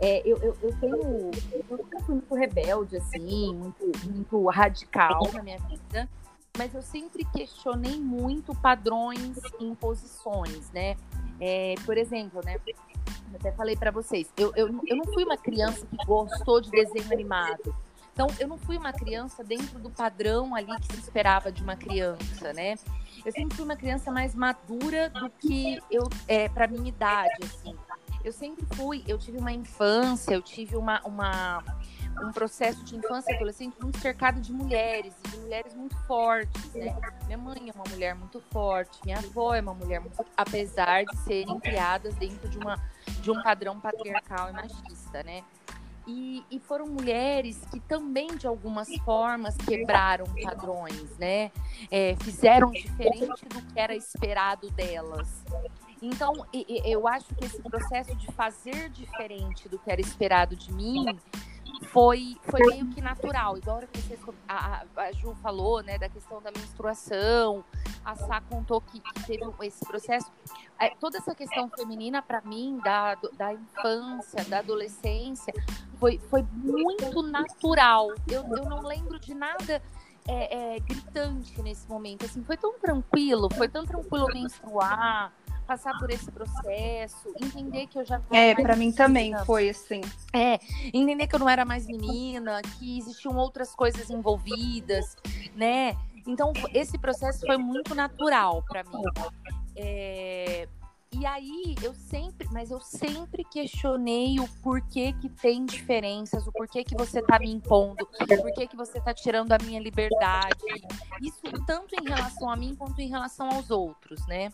[0.00, 1.30] É, eu, eu, eu, tenho.
[1.68, 6.08] Eu nunca fui muito rebelde, assim, muito, muito radical na minha vida,
[6.56, 10.96] mas eu sempre questionei muito padrões e imposições, né?
[11.38, 12.58] É, por exemplo, né?
[12.66, 16.70] Eu até falei para vocês, eu, eu, eu não fui uma criança que gostou de
[16.70, 17.76] desenho animado.
[18.12, 21.76] Então, eu não fui uma criança dentro do padrão ali que se esperava de uma
[21.76, 22.74] criança, né?
[23.24, 27.76] Eu sempre fui uma criança mais madura do que eu, é, para minha idade, assim
[28.24, 31.62] eu sempre fui, eu tive uma infância, eu tive uma, uma
[32.22, 36.94] um processo de infância e adolescente muito cercado de mulheres, de mulheres muito fortes, né?
[37.26, 41.16] Minha mãe é uma mulher muito forte, minha avó é uma mulher muito, apesar de
[41.18, 42.78] serem criadas dentro de uma
[43.22, 45.42] de um padrão patriarcal e machista, né?
[46.06, 51.52] E, e, foram mulheres que também, de algumas formas, quebraram padrões, né?
[51.90, 55.28] É, fizeram diferente do que era esperado delas.
[56.02, 56.32] Então,
[56.84, 61.18] eu acho que esse processo de fazer diferente do que era esperado de mim
[61.88, 63.58] foi, foi meio que natural.
[63.58, 63.82] Igual
[64.48, 67.64] a, a, Ju falou, né, da questão da menstruação,
[68.04, 70.30] a Sá contou que, que teve esse processo.
[70.78, 75.52] É, toda essa questão feminina, para mim, da, da infância, da adolescência,
[75.98, 78.08] foi, foi muito natural.
[78.26, 79.82] Eu, eu não lembro de nada
[80.26, 82.24] é, é, gritante nesse momento.
[82.24, 85.32] Assim, foi tão tranquilo, foi tão tranquilo menstruar
[85.70, 90.00] passar por esse processo, entender que eu já É, para mim também foi assim.
[90.32, 90.58] É,
[90.92, 95.16] entender que eu não era mais menina, que existiam outras coisas envolvidas,
[95.54, 95.96] né?
[96.26, 99.02] Então, esse processo foi muito natural para mim.
[99.76, 100.66] É,
[101.12, 106.82] e aí eu sempre, mas eu sempre questionei o porquê que tem diferenças, o porquê
[106.82, 110.56] que você tá me impondo, o porquê que você tá tirando a minha liberdade.
[111.22, 114.50] Isso tanto em relação a mim quanto em relação aos outros, né?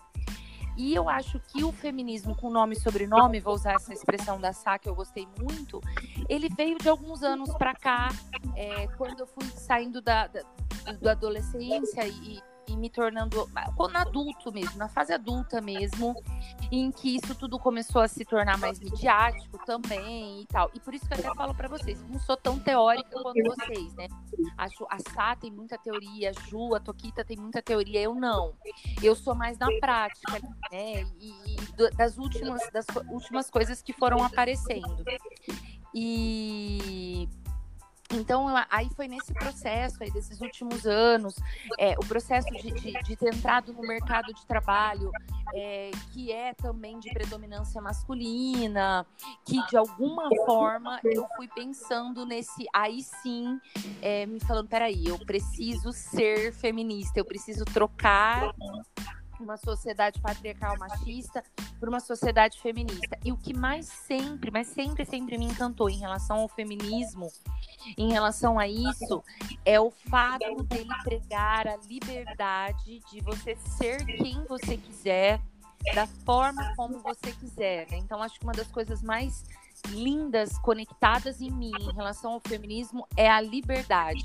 [0.77, 4.53] E eu acho que o feminismo com nome e sobrenome, vou usar essa expressão da
[4.53, 5.81] Sá, que eu gostei muito,
[6.29, 8.09] ele veio de alguns anos para cá,
[8.55, 10.43] é, quando eu fui saindo da, da,
[11.01, 16.15] da adolescência e e me tornando quando adulto mesmo, na fase adulta mesmo,
[16.71, 20.71] em que isso tudo começou a se tornar mais midiático também e tal.
[20.75, 23.95] E por isso que eu até falo para vocês, não sou tão teórica quanto vocês,
[23.95, 24.09] né?
[24.57, 28.55] Acho a Sá tem muita teoria, a Ju, a Toquita tem muita teoria, eu não.
[29.03, 30.39] Eu sou mais na prática,
[30.73, 31.03] né?
[31.21, 35.05] E, e das últimas das últimas coisas que foram aparecendo.
[35.95, 37.29] E
[38.13, 41.35] Então, aí foi nesse processo aí desses últimos anos,
[41.79, 45.11] é, o processo de, de, de, ter entrado no mercado de trabalho,
[45.53, 49.05] é, que é também de predominância masculina,
[49.45, 53.61] que de alguma forma eu fui pensando nesse, aí sim,
[54.01, 58.55] é, me falando, peraí, eu preciso ser feminista, eu preciso trocar
[59.41, 61.43] uma sociedade patriarcal machista
[61.79, 63.19] por uma sociedade feminista.
[63.25, 67.31] E o que mais sempre, mas sempre, sempre me encantou em relação ao feminismo,
[67.97, 69.23] em relação a isso,
[69.65, 75.41] é o fato dele pregar a liberdade de você ser quem você quiser,
[75.95, 77.87] da forma como você quiser.
[77.91, 77.99] Né?
[77.99, 79.45] Então, acho que uma das coisas mais
[79.89, 84.25] lindas conectadas em mim em relação ao feminismo é a liberdade.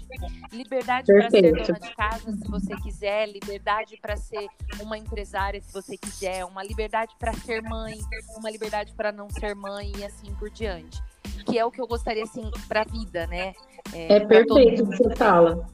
[0.52, 4.48] Liberdade para ser dona de casa, se você quiser, liberdade para ser
[4.82, 7.98] uma empresária, se você quiser, uma liberdade para ser mãe,
[8.38, 11.02] uma liberdade para não ser mãe e assim por diante.
[11.46, 13.54] Que é o que eu gostaria assim para a vida, né?
[13.94, 15.68] É, é perfeito o que você fala.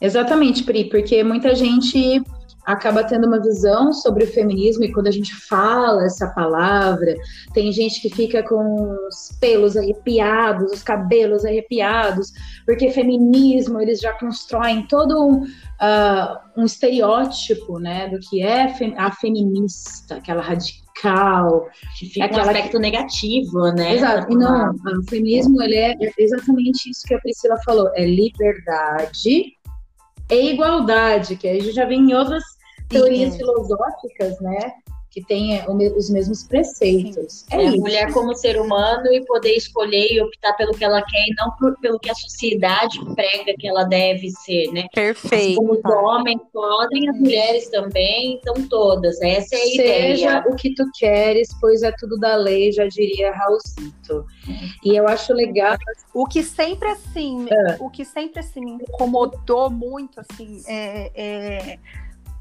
[0.00, 2.22] Exatamente, Pri, porque muita gente
[2.64, 7.14] acaba tendo uma visão sobre o feminismo e quando a gente fala essa palavra,
[7.52, 12.32] tem gente que fica com os pelos arrepiados, os cabelos arrepiados,
[12.64, 19.12] porque feminismo eles já constroem todo um, uh, um estereótipo, né, do que é a
[19.12, 22.46] feminista, aquela radical, fica aquela...
[22.46, 23.96] um aspecto negativo, né?
[23.96, 24.32] Exato.
[24.32, 29.53] E não, o feminismo ele é exatamente isso que a Priscila falou, é liberdade
[30.30, 32.42] e igualdade, que aí já vem em outras
[32.88, 34.72] teorias filosóficas, né?
[35.14, 37.44] Que tem é, os mesmos preceitos.
[37.52, 41.00] É, é a mulher como ser humano e poder escolher e optar pelo que ela
[41.02, 44.88] quer e não por, pelo que a sociedade prega que ela deve ser, né?
[44.92, 45.36] Perfeito.
[45.36, 49.20] Assim como os homens podem, as mulheres também, então todas.
[49.22, 50.16] Essa é a Seja ideia.
[50.16, 54.26] Seja o que tu queres, pois é tudo da lei, já diria Raulzito.
[54.84, 55.76] E eu acho legal.
[56.12, 57.76] O que sempre assim, é.
[57.78, 61.78] o que sempre assim me incomodou muito assim é, é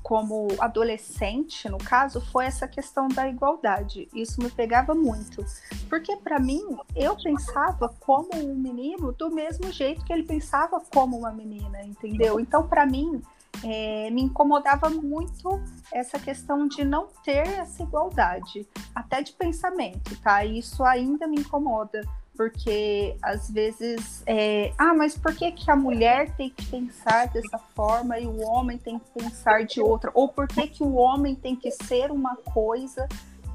[0.04, 4.10] como adolescente, no caso, foi essa questão da igualdade.
[4.14, 5.44] Isso me pegava muito.
[5.90, 11.18] Porque, para mim, eu pensava como um menino do mesmo jeito que ele pensava como
[11.18, 12.38] uma menina, entendeu?
[12.38, 13.22] Então, para mim,
[13.64, 15.62] é, me incomodava muito
[15.92, 20.44] essa questão de não ter essa igualdade, até de pensamento, tá?
[20.44, 22.02] Isso ainda me incomoda
[22.36, 27.58] porque às vezes, é, ah, mas por que, que a mulher tem que pensar dessa
[27.76, 30.12] forma e o homem tem que pensar de outra?
[30.14, 33.08] Ou por que, que o homem tem que ser uma coisa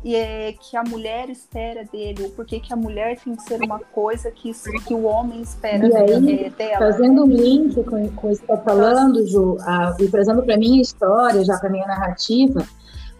[0.04, 2.22] e é, que a mulher espera dele?
[2.22, 4.52] Ou por que, que a mulher tem que ser uma coisa que,
[4.86, 6.78] que o homem espera aí, é, dela?
[6.78, 10.78] Fazendo um link com, com isso que está falando, Ju, a, e trazendo para mim
[10.78, 12.64] a história, já para minha narrativa,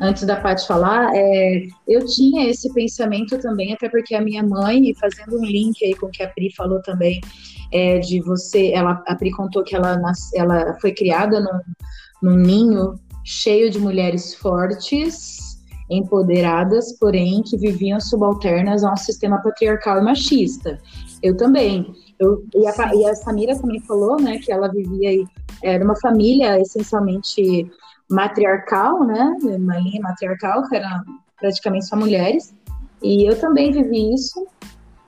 [0.01, 4.95] antes da Paty falar, é, eu tinha esse pensamento também, até porque a minha mãe,
[4.95, 7.21] fazendo um link aí com o que a Pri falou também,
[7.73, 12.37] é, de você, ela, a Pri contou que ela, nas, ela foi criada num, num
[12.37, 15.37] ninho cheio de mulheres fortes,
[15.91, 20.79] empoderadas, porém que viviam subalternas a um sistema patriarcal e machista.
[21.23, 21.95] Eu também.
[22.19, 25.25] Eu, e, a, e a Samira também falou, né, que ela vivia aí,
[25.63, 27.71] era uma família essencialmente
[28.11, 29.37] matriarcal, né?
[29.43, 31.03] Uma linha matriarcal, que era
[31.39, 32.55] praticamente só mulheres.
[33.03, 34.47] E eu também vivi isso.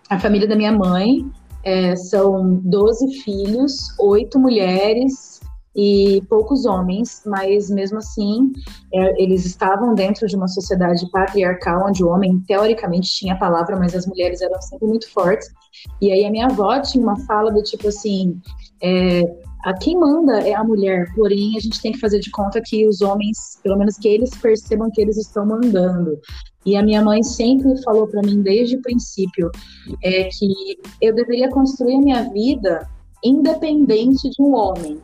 [0.08, 1.24] A família da minha mãe
[1.64, 5.40] é, são 12 filhos, oito mulheres
[5.74, 8.52] e poucos homens, mas mesmo assim
[8.92, 13.76] é, eles estavam dentro de uma sociedade patriarcal onde o homem teoricamente tinha a palavra,
[13.76, 15.48] mas as mulheres eram sempre muito fortes.
[16.00, 18.40] E aí a minha avó tinha uma fala do tipo assim:
[18.82, 19.22] é,
[19.64, 22.86] a quem manda é a mulher, porém a gente tem que fazer de conta que
[22.88, 26.18] os homens, pelo menos que eles percebam que eles estão mandando.
[26.64, 29.50] E a minha mãe sempre falou para mim desde o princípio
[30.02, 32.88] é que eu deveria construir a minha vida
[33.22, 34.98] independente de um homem.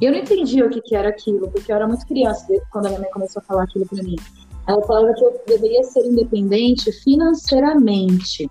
[0.00, 2.88] Eu não entendia o que, que era aquilo, porque eu era muito criança quando a
[2.88, 4.16] minha mãe começou a falar aquilo para mim.
[4.66, 8.48] Ela falava que eu deveria ser independente financeiramente.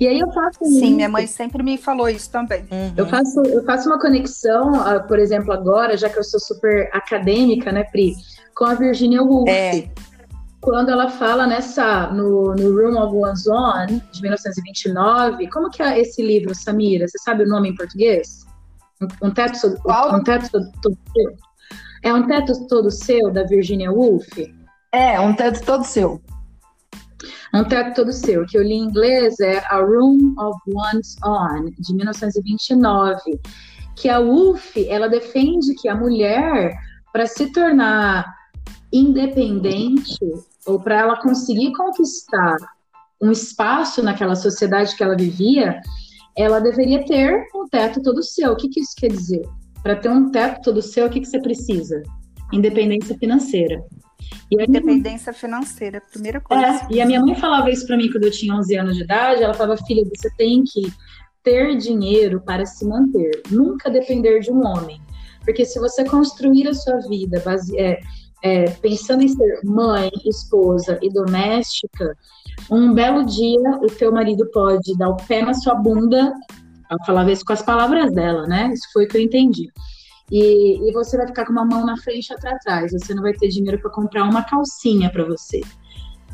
[0.00, 0.64] E aí eu faço.
[0.64, 2.64] Sim, minha mãe sempre me falou isso também.
[2.70, 2.92] Uhum.
[2.96, 6.90] Eu, faço, eu faço uma conexão, uh, por exemplo, agora, já que eu sou super
[6.92, 8.14] acadêmica, né, Pri,
[8.54, 9.48] com a Virginia Woolf.
[9.48, 9.88] É.
[10.60, 16.00] Quando ela fala nessa, no, no Room of One's Own, de 1929, como que é
[16.00, 17.06] esse livro, Samira?
[17.06, 18.46] Você sabe o nome em português?
[19.02, 20.16] Um, um teto, Qual?
[20.16, 21.36] um teto todo, todo seu?
[22.02, 24.26] É um teto todo seu, da Virginia Woolf?
[24.90, 26.22] É, um teto todo seu.
[27.54, 31.70] Um teto todo seu, que eu li em inglês é A Room of One's Own,
[31.78, 33.40] de 1929,
[33.94, 36.76] que a Woolf, ela defende que a mulher,
[37.12, 38.26] para se tornar
[38.92, 40.18] independente,
[40.66, 42.56] ou para ela conseguir conquistar
[43.22, 45.80] um espaço naquela sociedade que ela vivia,
[46.36, 48.50] ela deveria ter um teto todo seu.
[48.50, 49.48] O que, que isso quer dizer?
[49.80, 52.02] Para ter um teto todo seu, o que, que você precisa?
[52.52, 53.80] Independência financeira.
[54.50, 55.40] Independência minha...
[55.40, 56.64] financeira, primeira coisa.
[56.64, 59.02] É, e a minha mãe falava isso para mim quando eu tinha 11 anos de
[59.02, 59.42] idade.
[59.42, 60.92] Ela falava, filha, você tem que
[61.42, 65.00] ter dinheiro para se manter, nunca depender de um homem.
[65.44, 67.78] Porque se você construir a sua vida base...
[67.78, 68.00] é,
[68.42, 72.14] é, pensando em ser mãe, esposa e doméstica,
[72.70, 76.30] um belo dia o teu marido pode dar o pé na sua bunda,
[76.90, 78.70] ela falava isso com as palavras dela, né?
[78.72, 79.68] Isso foi o que eu entendi.
[80.30, 82.92] E, e você vai ficar com uma mão na frente e outra atrás.
[82.92, 85.60] Você não vai ter dinheiro para comprar uma calcinha para você.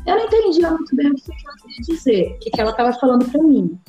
[0.07, 3.29] Eu não entendia muito bem o que ela queria dizer, o que ela estava falando
[3.29, 3.79] para mim.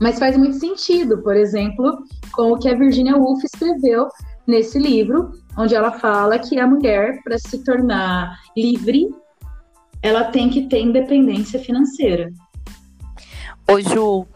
[0.00, 4.08] Mas faz muito sentido, por exemplo, com o que a Virginia Woolf escreveu
[4.46, 9.08] nesse livro, onde ela fala que a mulher, para se tornar livre,
[10.02, 12.32] ela tem que ter independência financeira.
[13.70, 14.26] Ô Ju,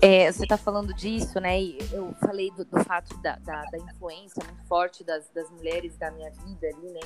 [0.00, 1.60] é, você está falando disso, né?
[1.60, 5.96] E eu falei do, do fato da, da, da, influência muito forte das, das mulheres
[5.96, 7.00] da minha vida ali, né?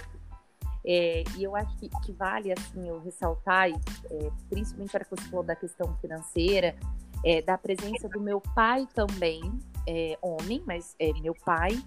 [0.85, 3.77] É, e eu acho que, que, vale, assim, eu ressaltar, é,
[4.51, 6.77] principalmente a hora que você falou da questão financeira,
[7.25, 9.41] é, da presença do meu pai também,
[9.87, 11.79] é, homem, mas é meu pai,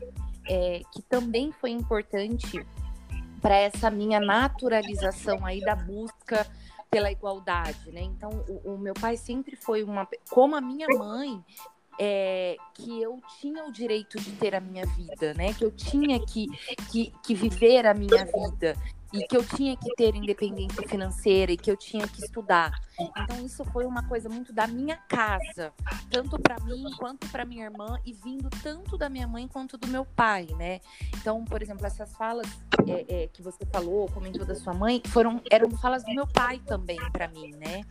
[0.48, 2.66] é, que também foi importante
[3.42, 6.46] para essa minha naturalização aí da busca
[6.92, 8.02] pela igualdade, né?
[8.02, 11.42] Então, o, o, meu pai sempre foi uma, como a minha mãe,
[11.98, 15.54] é, que eu tinha o direito de ter a minha vida, né?
[15.54, 16.48] Que eu tinha que,
[16.92, 18.76] que, que viver a minha vida
[19.14, 22.72] e que eu tinha que ter independência financeira e que eu tinha que estudar.
[23.00, 25.74] Então isso foi uma coisa muito da minha casa,
[26.10, 29.88] tanto para mim quanto para minha irmã e vindo tanto da minha mãe quanto do
[29.88, 30.80] meu pai, né?
[31.18, 32.48] Então, por exemplo, essas falas
[32.88, 36.60] é, é, que você falou, comentou da sua mãe, foram eram falas do meu pai
[36.60, 37.82] também para mim, né?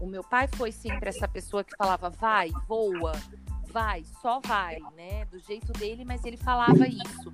[0.00, 3.12] O meu pai foi sempre essa pessoa que falava vai, voa,
[3.72, 5.24] vai, só vai, né?
[5.26, 7.32] Do jeito dele, mas ele falava isso.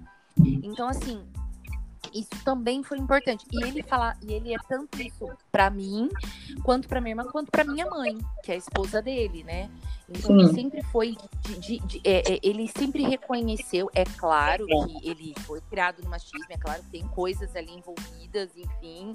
[0.62, 1.26] Então, assim,
[2.15, 3.45] isso também foi importante.
[3.53, 6.09] E ele fala, e ele é tanto isso para mim,
[6.62, 9.69] quanto para minha irmã, quanto para minha mãe, que é a esposa dele, né?
[10.09, 15.09] Então ele sempre foi de, de, de é, é, ele sempre reconheceu, é claro que
[15.09, 19.15] ele foi criado no machismo, é claro que tem coisas ali envolvidas, enfim,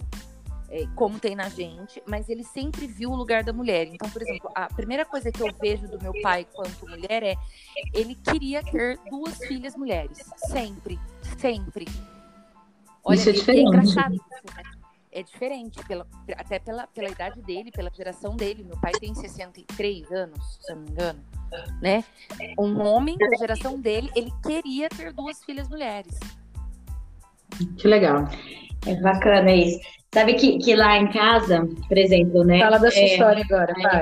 [0.72, 3.88] é, como tem na gente, mas ele sempre viu o lugar da mulher.
[3.88, 7.36] Então, por exemplo, a primeira coisa que eu vejo do meu pai quanto mulher é
[7.93, 10.18] ele queria ter duas filhas mulheres,
[10.50, 11.00] sempre,
[11.38, 11.86] sempre.
[13.04, 13.66] Olha, isso é, é diferente.
[13.66, 14.64] É engraçado isso, né?
[15.12, 16.06] É diferente, pela,
[16.38, 18.64] até pela, pela idade dele, pela geração dele.
[18.64, 21.20] Meu pai tem 63 anos, se eu não me engano.
[21.82, 22.04] Né?
[22.60, 26.20] Um homem da geração dele, ele queria ter duas filhas mulheres.
[27.78, 28.28] Que legal.
[28.86, 29.80] É bacana isso.
[30.14, 32.60] Sabe que, que lá em casa, por exemplo, né?
[32.60, 34.02] Fala da sua é, história agora, pai.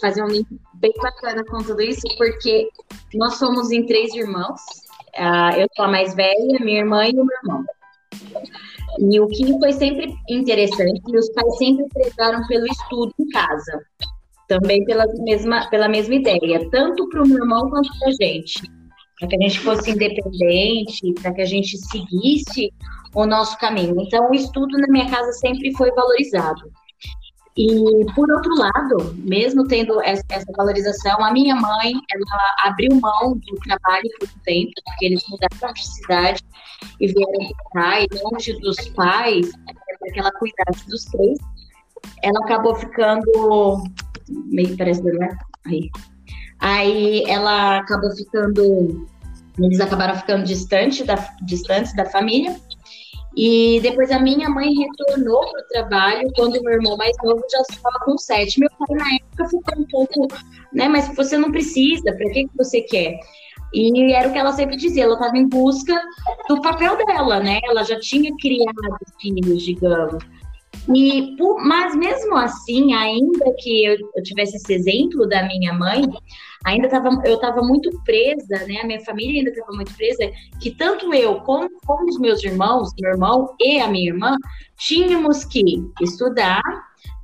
[0.00, 2.68] Fazer um link bem bacana com tudo isso, porque
[3.14, 4.60] nós somos em três irmãos.
[5.16, 7.64] Uh, eu sou a mais velha, minha irmã e o meu irmão.
[8.98, 13.80] E o que foi sempre interessante, os pais sempre prezaram pelo estudo em casa,
[14.48, 18.62] também pela mesma, pela mesma ideia, tanto para o meu irmão quanto para a gente,
[19.18, 22.72] para que a gente fosse independente, para que a gente seguisse
[23.14, 24.00] o nosso caminho.
[24.00, 26.70] Então, o estudo na minha casa sempre foi valorizado.
[27.56, 27.66] E,
[28.16, 30.24] por outro lado, mesmo tendo essa
[30.56, 35.72] valorização, a minha mãe, ela abriu mão do trabalho por um tempo, porque eles mudaram
[35.72, 36.42] de cidade
[37.00, 39.52] e vieram para e longe dos pais,
[40.00, 41.38] para que ela cuidasse dos três.
[42.22, 43.84] Ela acabou ficando.
[44.28, 45.28] meio parece né?
[45.66, 45.90] Aí.
[46.58, 49.06] Aí ela acabou ficando.
[49.60, 52.56] Eles acabaram ficando distante da, distantes da família.
[53.36, 57.60] E depois a minha mãe retornou para o trabalho quando meu irmão mais novo já
[57.68, 58.60] estava com sete.
[58.60, 60.28] Meu pai, na época, ficou um pouco,
[60.72, 60.88] né?
[60.88, 63.18] Mas você não precisa, para que, que você quer?
[63.72, 66.00] E era o que ela sempre dizia, ela estava em busca
[66.48, 67.58] do papel dela, né?
[67.64, 68.72] Ela já tinha criado
[69.20, 70.22] filhos, digamos.
[70.92, 76.02] E, mas mesmo assim, ainda que eu, eu tivesse esse exemplo da minha mãe,
[76.64, 78.80] ainda tava, eu estava muito presa, né?
[78.82, 80.30] A minha família ainda estava muito presa,
[80.60, 84.36] que tanto eu como, como os meus irmãos, meu irmão e a minha irmã,
[84.76, 85.62] tínhamos que
[86.02, 86.62] estudar,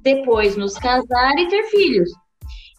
[0.01, 2.11] depois nos casar e ter filhos.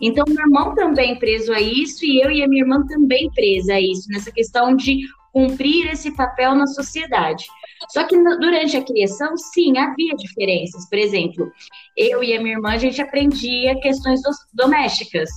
[0.01, 3.73] Então, meu irmão também preso a isso e eu e a minha irmã também presa
[3.73, 5.01] a isso, nessa questão de
[5.31, 7.45] cumprir esse papel na sociedade.
[7.89, 10.87] Só que durante a criação, sim, havia diferenças.
[10.89, 11.51] Por exemplo,
[11.97, 14.21] eu e a minha irmã, a gente aprendia questões
[14.53, 15.29] domésticas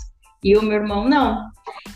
[0.45, 1.43] e o meu irmão não.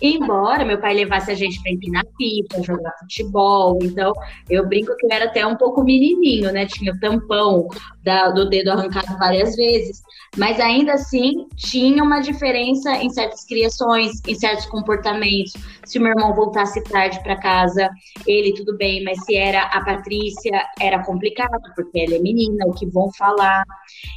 [0.01, 4.13] Embora meu pai levasse a gente para empinar pipa, jogar futebol, então
[4.49, 6.65] eu brinco que eu era até um pouco menininho, né?
[6.65, 7.69] Tinha o tampão
[8.03, 10.01] da, do dedo arrancado várias vezes.
[10.37, 15.55] Mas ainda assim, tinha uma diferença em certas criações, em certos comportamentos.
[15.85, 17.89] Se o meu irmão voltasse tarde para casa,
[18.27, 22.75] ele tudo bem, mas se era a Patrícia, era complicado, porque ela é menina, o
[22.75, 23.65] que vão falar.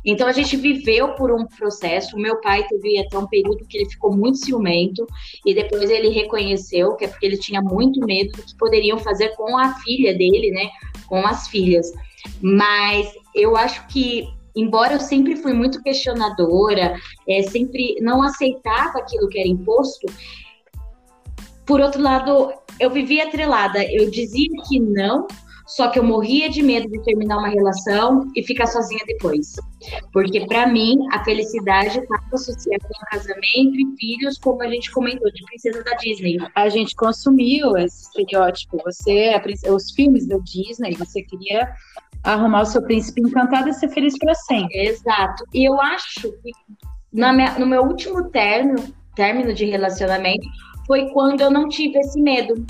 [0.05, 2.15] Então a gente viveu por um processo.
[2.15, 5.07] O meu pai teve até um período que ele ficou muito ciumento,
[5.45, 9.29] e depois ele reconheceu que é porque ele tinha muito medo do que poderiam fazer
[9.35, 10.69] com a filha dele, né?
[11.07, 11.91] Com as filhas.
[12.41, 16.95] Mas eu acho que embora eu sempre fui muito questionadora,
[17.27, 20.07] é, sempre não aceitava aquilo que era imposto,
[21.65, 23.83] por outro lado, eu vivia atrelada.
[23.83, 25.25] Eu dizia que não,
[25.65, 29.55] só que eu morria de medo de terminar uma relação e ficar sozinha depois.
[30.11, 35.31] Porque, para mim, a felicidade estava associada com casamento e filhos, como a gente comentou,
[35.31, 36.37] de princesa da Disney.
[36.55, 38.77] A gente consumiu esse estereótipo.
[38.83, 39.31] Você,
[39.73, 41.73] os filmes da Disney, você queria
[42.23, 44.87] arrumar o seu príncipe encantado e ser feliz para sempre.
[44.87, 45.43] Exato.
[45.53, 46.51] E eu acho que
[47.11, 50.47] minha, no meu último término, término de relacionamento
[50.85, 52.65] foi quando eu não tive esse medo.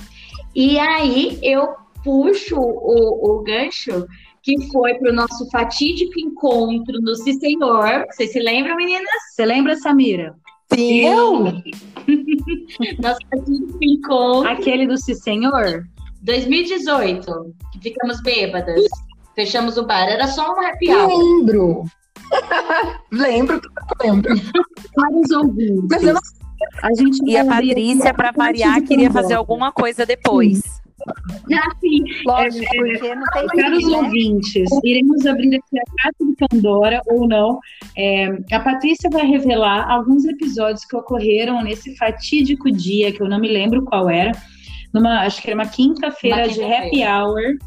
[0.56, 1.70] E aí eu
[2.04, 4.08] puxo o, o gancho
[4.44, 8.06] que foi para o nosso fatídico encontro no Si Senhor.
[8.10, 9.08] Vocês se lembram, meninas?
[9.34, 10.36] Você lembra, Samira?
[10.74, 11.06] Sim.
[11.06, 11.44] Eu?
[13.02, 14.50] nosso fatídico encontro.
[14.50, 15.84] Aquele do Si Senhor?
[16.24, 18.82] 2018, que ficamos bêbadas.
[19.42, 20.08] Fechamos o bar.
[20.08, 21.08] Era só um happy hour.
[21.08, 21.84] Lembro.
[23.12, 23.60] lembro,
[24.04, 24.36] lembro.
[24.96, 25.88] Vários ouvintes.
[25.90, 26.22] Mas eu não...
[26.84, 30.62] A gente e a Patrícia, para variar, queria fazer alguma coisa depois.
[31.08, 32.04] Ah, sim.
[32.24, 33.98] Lógico, é, porque não tem Caros né?
[33.98, 37.60] ouvintes, iremos abrir aqui a caixa de Pandora ou não.
[37.98, 43.40] É, a Patrícia vai revelar alguns episódios que ocorreram nesse fatídico dia, que eu não
[43.40, 44.34] me lembro qual era.
[44.94, 47.58] Numa, acho que era uma quinta-feira quinta de happy hour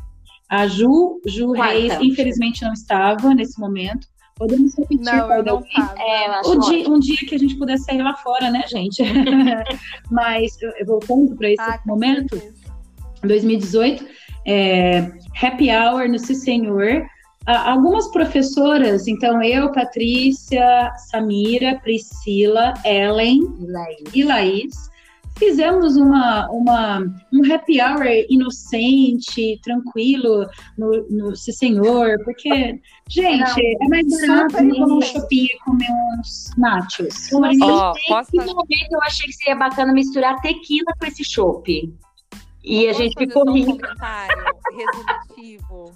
[0.49, 4.07] a Ju, Ju Reis, infelizmente não estava nesse momento.
[4.37, 8.03] Podemos repetir não, eu não é, o dia, um dia que a gente pudesse sair
[8.03, 9.01] lá fora, né, gente?
[10.11, 12.41] Mas voltando para esse ah, momento,
[13.23, 14.05] 2018,
[14.45, 17.07] é, Happy Hour no Si Senhor.
[17.47, 24.15] Algumas professoras, então eu, Patrícia, Samira, Priscila, Ellen Laís.
[24.15, 24.75] e Laís,
[25.37, 27.01] fizemos uma, uma,
[27.33, 30.47] um happy hour inocente, tranquilo
[30.79, 35.89] no, no Se Senhor, porque, gente, Não, é mais barato ir no shopping e comer
[36.19, 37.33] uns nachos.
[37.33, 38.31] Oh, posso...
[38.31, 41.93] Que momento eu achei que seria bacana misturar tequila com esse chopp.
[42.63, 43.73] E a gente ficou rindo.
[43.73, 45.93] Um comentário resolutivo.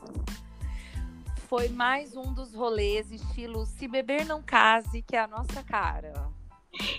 [1.48, 6.28] Foi mais um dos rolês estilo se beber não case, que é a nossa cara.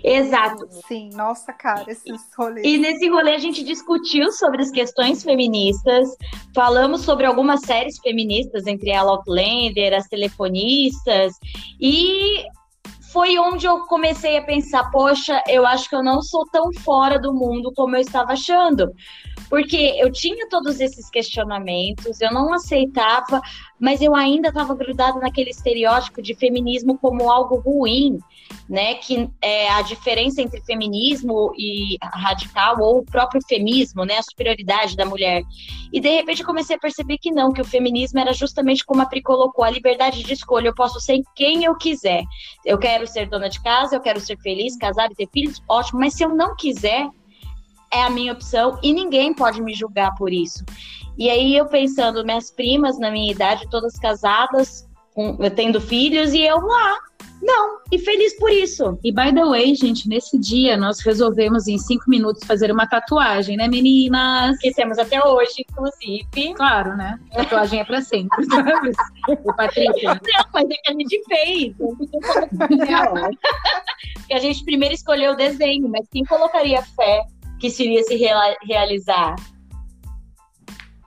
[0.04, 0.68] Exato.
[0.88, 2.66] Sim, nossa cara, esses rolês.
[2.66, 6.10] E nesse rolê a gente discutiu sobre as questões feministas,
[6.54, 11.34] falamos sobre algumas séries feministas, entre ela Outlander, as telefonistas,
[11.80, 12.44] e
[13.12, 17.20] foi onde eu comecei a pensar, poxa, eu acho que eu não sou tão fora
[17.20, 18.92] do mundo como eu estava achando.
[19.50, 23.42] Porque eu tinha todos esses questionamentos, eu não aceitava,
[23.80, 28.20] mas eu ainda estava grudada naquele estereótipo de feminismo como algo ruim,
[28.70, 28.96] né?
[28.96, 34.18] Que é a diferença entre feminismo e radical ou o próprio feminismo, né?
[34.18, 35.44] A superioridade da mulher.
[35.92, 39.02] E de repente eu comecei a perceber que não, que o feminismo era justamente como
[39.02, 40.68] a Pri colocou, a liberdade de escolha.
[40.68, 42.24] Eu posso ser quem eu quiser.
[42.64, 46.00] Eu quero ser dona de casa, eu quero ser feliz, casar e ter filhos, ótimo.
[46.00, 47.08] Mas se eu não quiser,
[47.94, 50.64] é a minha opção e ninguém pode me julgar por isso.
[51.18, 56.42] E aí eu pensando, minhas primas na minha idade, todas casadas, com, tendo filhos, e
[56.42, 56.98] eu lá,
[57.42, 59.00] não, e feliz por isso.
[59.04, 63.56] E by the way, gente, nesse dia nós resolvemos em cinco minutos fazer uma tatuagem,
[63.56, 64.58] né, meninas?
[64.60, 66.54] Que temos até hoje, inclusive.
[66.56, 67.18] Claro, né?
[67.34, 68.92] Tatuagem é pra sempre, sabe?
[69.28, 70.14] o Patrícia.
[70.14, 71.76] Não, mas é que a gente fez.
[74.28, 77.26] que a gente primeiro escolheu o desenho, mas quem colocaria fé
[77.60, 78.16] que se iria se
[78.64, 79.36] realizar.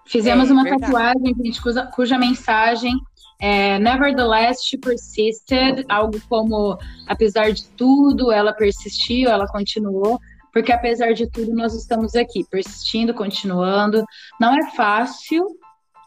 [0.07, 0.82] Fizemos é, uma verdade.
[0.82, 2.94] tatuagem, gente, cuja, cuja mensagem
[3.40, 6.78] é Nevertheless she persisted, algo como
[7.09, 10.20] apesar de tudo, ela persistiu, ela continuou,
[10.53, 14.05] porque apesar de tudo nós estamos aqui, persistindo, continuando.
[14.38, 15.44] Não é fácil,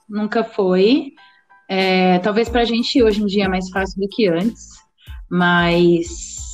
[0.07, 1.13] nunca foi.
[1.67, 4.69] É, talvez para a gente hoje em dia é mais fácil do que antes,
[5.29, 6.44] mas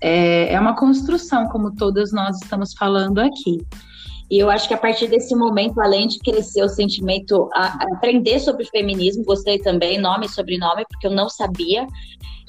[0.00, 3.58] é, é uma construção, como todas nós estamos falando aqui.
[4.30, 7.94] E eu acho que a partir desse momento, além de crescer o sentimento, a, a
[7.94, 11.86] aprender sobre feminismo, gostei também, nome e sobrenome, porque eu não sabia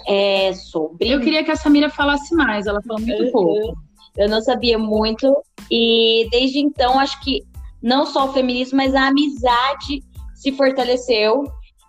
[0.07, 1.09] é, sobre.
[1.09, 3.77] Eu queria que a Samira falasse mais, ela falou muito pouco.
[4.17, 5.35] Eu não sabia muito,
[5.69, 7.43] e desde então, acho que
[7.83, 10.01] não só o feminismo, mas a amizade
[10.33, 11.43] se fortaleceu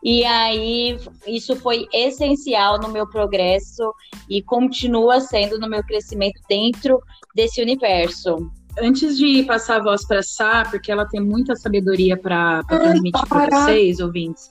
[0.08, 0.96] E aí,
[1.26, 3.92] isso foi essencial no meu progresso
[4.30, 7.02] e continua sendo no meu crescimento dentro
[7.34, 8.48] desse universo.
[8.78, 13.26] Antes de passar a voz para a Sá, porque ela tem muita sabedoria para transmitir
[13.26, 14.48] para vocês, ouvintes,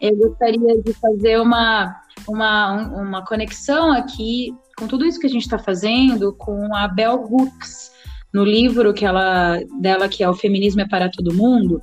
[0.00, 1.94] eu gostaria de fazer uma,
[2.26, 7.22] uma, uma conexão aqui com tudo isso que a gente está fazendo com a Bell
[7.30, 7.92] Hooks,
[8.34, 11.80] no livro que ela, dela, que é O Feminismo é para Todo Mundo,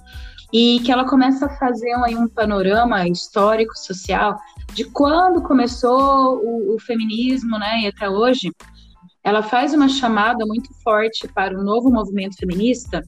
[0.54, 4.38] e que ela começa a fazer aí um panorama histórico, social,
[4.74, 8.52] de quando começou o, o feminismo, né, e até hoje.
[9.24, 13.02] Ela faz uma chamada muito forte para o novo movimento feminista,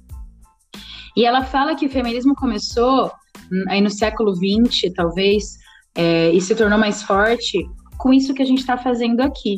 [1.15, 3.11] e ela fala que o feminismo começou
[3.51, 5.57] hum, aí no século XX, talvez,
[5.95, 7.65] é, e se tornou mais forte
[7.97, 9.57] com isso que a gente está fazendo aqui,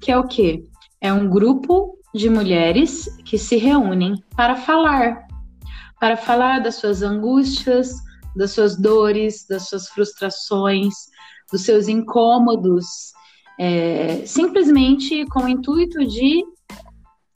[0.00, 0.62] que é o quê?
[1.00, 5.26] É um grupo de mulheres que se reúnem para falar,
[6.02, 7.94] para falar das suas angústias,
[8.34, 10.92] das suas dores, das suas frustrações,
[11.52, 13.12] dos seus incômodos,
[13.56, 16.42] é, simplesmente com o intuito de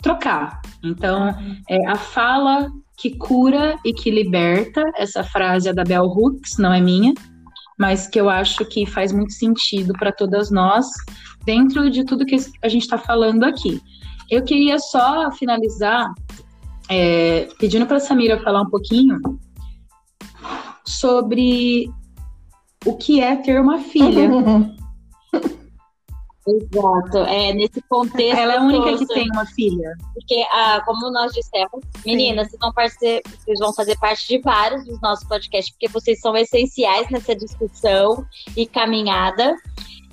[0.02, 0.60] trocar.
[0.82, 1.32] Então,
[1.70, 6.72] é a fala que cura e que liberta, essa frase é da Bell Hooks, não
[6.72, 7.14] é minha,
[7.78, 10.86] mas que eu acho que faz muito sentido para todas nós,
[11.44, 13.80] dentro de tudo que a gente está falando aqui.
[14.28, 16.12] Eu queria só finalizar
[16.88, 19.20] é, pedindo para a Samira falar um pouquinho
[20.84, 21.90] sobre
[22.84, 24.28] o que é ter uma filha.
[26.46, 27.18] Exato.
[27.28, 28.38] É, nesse contexto.
[28.38, 29.94] Ela é a única todo, que tem uma filha.
[30.14, 35.00] Porque, ah, como nós dissemos, meninas, vocês vão, vocês vão fazer parte de vários dos
[35.00, 38.24] nossos podcasts, porque vocês são essenciais nessa discussão
[38.56, 39.56] e caminhada.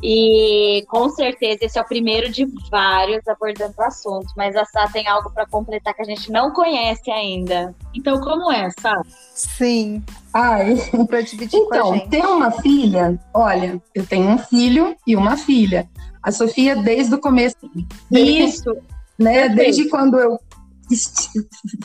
[0.06, 4.86] E com certeza esse é o primeiro de vários abordando o assunto, mas a Sá
[4.90, 7.74] tem algo para completar que a gente não conhece ainda.
[7.96, 9.02] Então, como é, Sá?
[9.34, 10.04] Sim.
[10.34, 10.76] Ai,
[11.08, 12.10] para dividir então, com a gente.
[12.10, 15.88] ter uma filha, olha, eu tenho um filho e uma filha.
[16.22, 17.56] A Sofia, desde o começo.
[18.12, 18.76] Isso.
[19.18, 20.38] Né, desde quando eu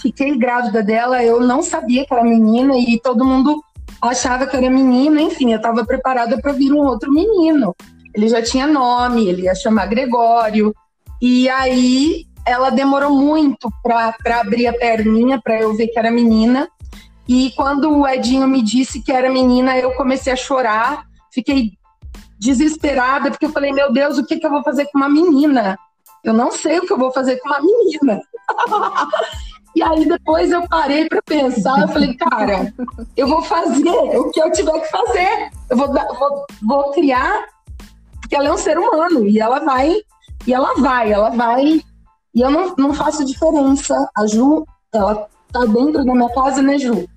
[0.00, 3.62] fiquei grávida dela, eu não sabia que era menina e todo mundo
[4.02, 7.76] achava que era menina, enfim, eu estava preparada para vir um outro menino
[8.18, 10.74] ele já tinha nome, ele ia chamar Gregório.
[11.22, 16.68] E aí ela demorou muito para abrir a perninha para eu ver que era menina.
[17.28, 21.72] E quando o Edinho me disse que era menina, eu comecei a chorar, fiquei
[22.40, 25.78] desesperada, porque eu falei: meu Deus, o que, que eu vou fazer com uma menina?
[26.24, 28.20] Eu não sei o que eu vou fazer com uma menina.
[29.76, 32.74] e aí depois eu parei para pensar, eu falei, cara,
[33.16, 35.50] eu vou fazer o que eu tiver que fazer.
[35.70, 37.46] Eu vou, vou, vou criar
[38.28, 39.96] porque ela é um ser humano e ela vai,
[40.46, 41.80] e ela vai, ela vai.
[42.34, 43.94] E eu não, não faço diferença.
[44.14, 47.08] A Ju, ela tá dentro da minha casa, né, Ju?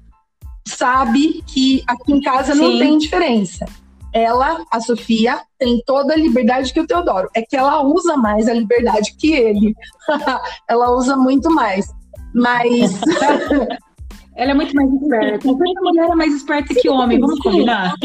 [0.65, 2.61] Sabe que aqui em casa Sim.
[2.61, 3.65] não tem diferença.
[4.13, 7.29] Ela, a Sofia, tem toda a liberdade que o Teodoro.
[7.35, 9.75] É que ela usa mais a liberdade que ele.
[10.69, 11.87] ela usa muito mais.
[12.33, 13.01] Mas.
[14.37, 15.49] ela é muito mais esperta.
[15.49, 17.95] A mulher é mais esperta que o homem, vamos combinar?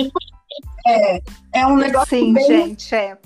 [0.86, 1.20] É,
[1.52, 2.46] é um negócio Sim, bem...
[2.46, 3.16] gente, é.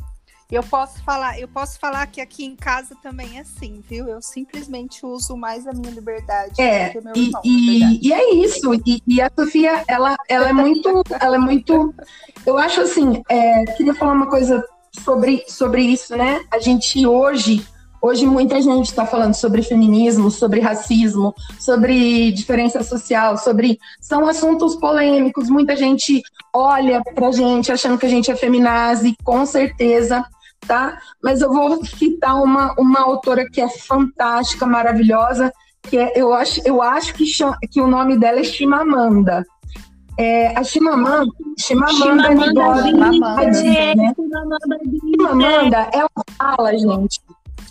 [0.50, 4.08] Eu posso falar, eu posso falar que aqui em casa também é assim, viu?
[4.08, 7.40] Eu simplesmente uso mais a minha liberdade é, do meu irmão.
[7.44, 8.74] E, e é isso.
[8.84, 11.94] E, e, a Sofia, ela, ela é muito, ela é muito.
[12.44, 14.64] Eu acho assim, é, queria falar uma coisa
[15.04, 16.44] sobre, sobre isso, né?
[16.50, 17.64] A gente hoje
[18.03, 24.74] Hoje muita gente está falando sobre feminismo, sobre racismo, sobre diferença social, sobre são assuntos
[24.76, 25.51] polêmicos.
[25.51, 26.22] Muita gente
[26.53, 30.24] olha para gente achando que a gente é feminazi, com certeza,
[30.66, 30.98] tá?
[31.22, 36.62] Mas eu vou citar uma, uma autora que é fantástica, maravilhosa, que é, eu acho,
[36.64, 39.44] eu acho que, chama, que o nome dela é Chimamanda.
[40.18, 44.14] É, a Chimamanda, Chimamanda, Chimamanda, Chimamanda, né?
[45.01, 47.20] Chimamanda, ela fala, gente,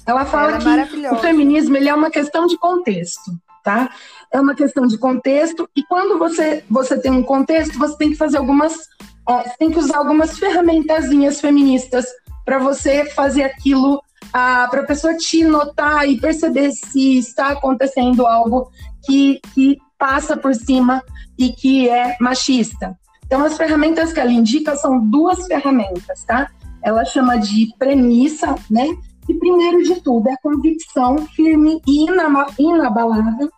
[0.10, 3.32] ela fala Ela é que o feminismo ele é uma questão de contexto,
[3.64, 3.90] tá?
[4.32, 8.16] É uma questão de contexto e quando você você tem um contexto, você tem que
[8.16, 8.76] fazer algumas,
[9.28, 12.06] é, tem que usar algumas ferramentazinhas feministas
[12.44, 14.02] para você fazer aquilo
[14.32, 18.72] para a pessoa te notar e perceber se está acontecendo algo
[19.06, 21.04] que, que passa por cima
[21.38, 22.98] e que é machista.
[23.26, 26.50] Então, as ferramentas que ela indica são duas ferramentas, tá?
[26.84, 28.88] Ela chama de premissa, né?
[29.30, 32.06] E primeiro de tudo é a convicção firme e
[32.58, 33.50] inabalável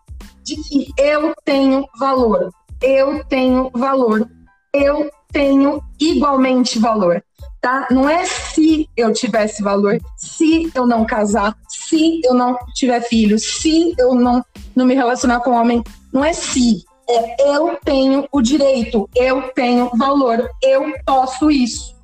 [0.44, 2.52] de que eu tenho valor,
[2.82, 4.30] eu tenho valor,
[4.74, 7.24] eu tenho igualmente valor,
[7.62, 7.88] tá?
[7.90, 13.62] Não é se eu tivesse valor, se eu não casar, se eu não tiver filhos,
[13.62, 14.44] se eu não,
[14.76, 19.90] não me relacionar com homem, não é se, É eu tenho o direito, eu tenho
[19.96, 22.01] valor, eu posso isso.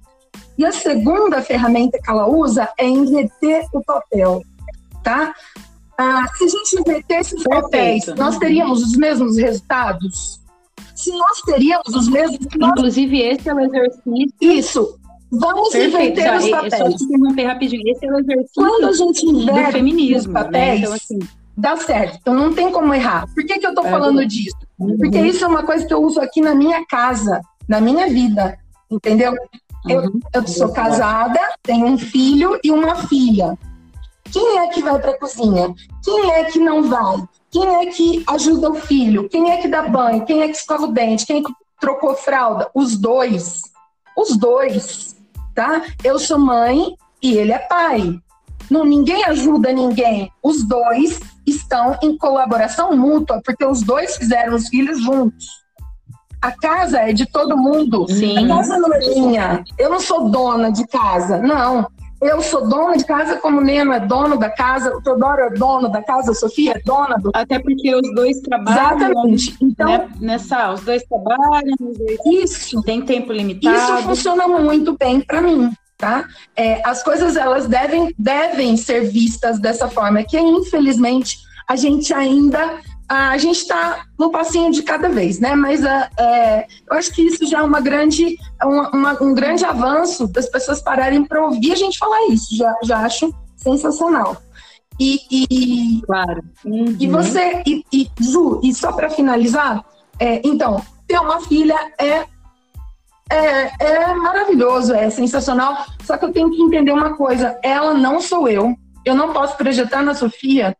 [0.58, 4.41] E a segunda ferramenta que ela usa é inverter o papel,
[5.03, 5.34] tá?
[5.97, 10.39] Ah, se a gente invertesse os papéis, nós teríamos os mesmos resultados?
[10.95, 12.39] Se nós teríamos os mesmos...
[12.55, 14.34] Inclusive, esse é o exercício...
[14.41, 14.99] Isso,
[15.30, 16.78] Vamos Perfeito, inverter os papéis.
[16.78, 17.84] Só te interromper rapidinho.
[17.86, 20.86] Esse é o exercício Quando a gente inverte do feminismo, os papéis, né?
[20.86, 21.20] então, assim,
[21.55, 22.18] dá certo.
[22.22, 23.26] Então não tem como errar.
[23.34, 24.55] Por que, que eu estou é falando disso?
[24.80, 24.97] Uhum.
[24.97, 28.58] Porque isso é uma coisa que eu uso aqui na minha casa, na minha vida.
[28.89, 29.34] Entendeu?
[29.88, 30.19] Eu, uhum.
[30.34, 33.57] eu sou casada, tenho um filho e uma filha.
[34.32, 35.73] Quem é que vai para a cozinha?
[36.03, 37.23] Quem é que não vai?
[37.49, 39.30] Quem é que ajuda o filho?
[39.30, 40.25] Quem é que dá banho?
[40.25, 41.25] Quem é que escova o dente?
[41.25, 42.69] Quem é que trocou fralda?
[42.73, 43.61] Os dois.
[44.17, 45.17] Os dois
[45.57, 45.82] tá?
[46.03, 48.19] Eu sou mãe e ele é pai.
[48.69, 50.32] Não, ninguém ajuda ninguém.
[50.43, 55.47] Os dois estão em colaboração mútua, porque os dois fizeram os filhos juntos.
[56.41, 58.05] A casa é de todo mundo.
[58.07, 58.45] Sim.
[58.45, 59.63] A casa não é minha.
[59.77, 61.38] Eu não sou dona de casa.
[61.38, 61.88] Não.
[62.19, 65.49] Eu sou dona de casa como o Neno é dono da casa, o Teodoro é
[65.51, 67.29] dono da casa, a Sofia é dona do.
[67.33, 68.97] Até porque os dois trabalham.
[68.97, 69.57] Exatamente.
[69.61, 70.09] Então, né?
[70.19, 73.75] nessa, os dois trabalham, os dois isso tem tempo limitado.
[73.75, 75.71] Isso funciona muito bem para mim.
[75.95, 76.25] Tá?
[76.55, 82.79] É, as coisas elas devem, devem ser vistas dessa forma, que infelizmente a gente ainda
[83.08, 85.55] a gente está no passinho de cada vez, né?
[85.55, 89.64] Mas uh, é, eu acho que isso já é uma grande, uma, uma, um grande
[89.64, 92.55] avanço das pessoas pararem para ouvir a gente falar isso.
[92.55, 94.38] Já, já acho sensacional.
[94.99, 96.43] E, e claro.
[96.66, 96.97] Uhum.
[96.99, 99.86] E você, e, e Ju, e só para finalizar,
[100.20, 102.26] é, então ter uma filha é,
[103.30, 105.86] é é maravilhoso, é sensacional.
[106.03, 108.76] Só que eu tenho que entender uma coisa: ela não sou eu.
[109.05, 110.76] Eu não posso projetar na Sofia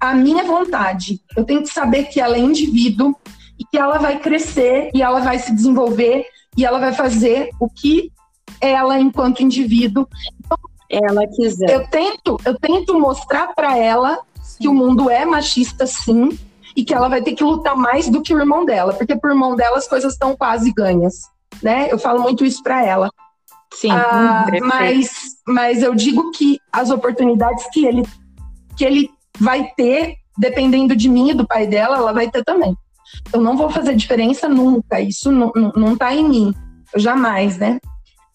[0.00, 1.20] a minha vontade.
[1.36, 3.14] Eu tenho que saber que ela é indivíduo
[3.58, 6.24] e que ela vai crescer e ela vai se desenvolver
[6.56, 8.10] e ela vai fazer o que
[8.60, 10.08] ela, enquanto indivíduo,
[10.88, 11.70] ela quiser.
[11.70, 14.58] Eu tento, eu tento mostrar para ela sim.
[14.60, 16.30] que o mundo é machista, sim,
[16.76, 19.30] e que ela vai ter que lutar mais do que o irmão dela, porque pro
[19.30, 21.28] irmão dela as coisas estão quase ganhas,
[21.62, 21.88] né?
[21.90, 23.10] Eu falo muito isso para ela.
[23.72, 23.90] Sim.
[23.92, 28.02] Ah, mas, mas eu digo que as oportunidades que ele
[28.76, 29.10] que ele
[29.40, 32.76] vai ter, dependendo de mim e do pai dela, ela vai ter também.
[33.32, 36.54] Eu não vou fazer diferença nunca, isso não, não, não tá em mim,
[36.92, 37.80] eu jamais, né?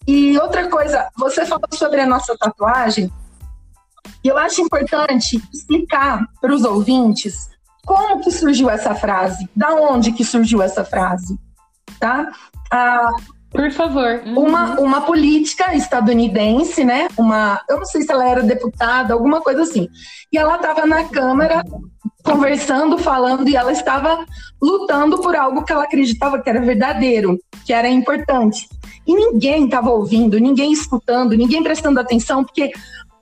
[0.06, 3.10] E outra coisa, você falou sobre a nossa tatuagem,
[4.22, 7.50] e eu acho importante explicar para os ouvintes
[7.84, 11.38] como que surgiu essa frase, da onde que surgiu essa frase,
[12.00, 12.30] tá?
[12.70, 13.10] Ah,
[13.56, 14.22] por favor.
[14.26, 14.38] Uhum.
[14.38, 17.08] Uma, uma política estadunidense, né?
[17.16, 19.88] Uma, eu não sei se ela era deputada, alguma coisa assim.
[20.30, 21.64] E ela estava na Câmara
[22.22, 24.26] conversando, falando, e ela estava
[24.60, 28.68] lutando por algo que ela acreditava que era verdadeiro, que era importante.
[29.06, 32.72] E ninguém estava ouvindo, ninguém escutando, ninguém prestando atenção, porque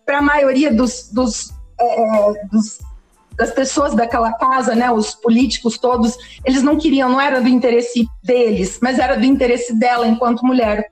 [0.04, 2.78] para a maioria dos, dos, é, dos
[3.36, 8.06] das pessoas daquela casa, né, os políticos todos, eles não queriam, não era do interesse
[8.22, 10.90] deles, mas era do interesse dela enquanto mulher.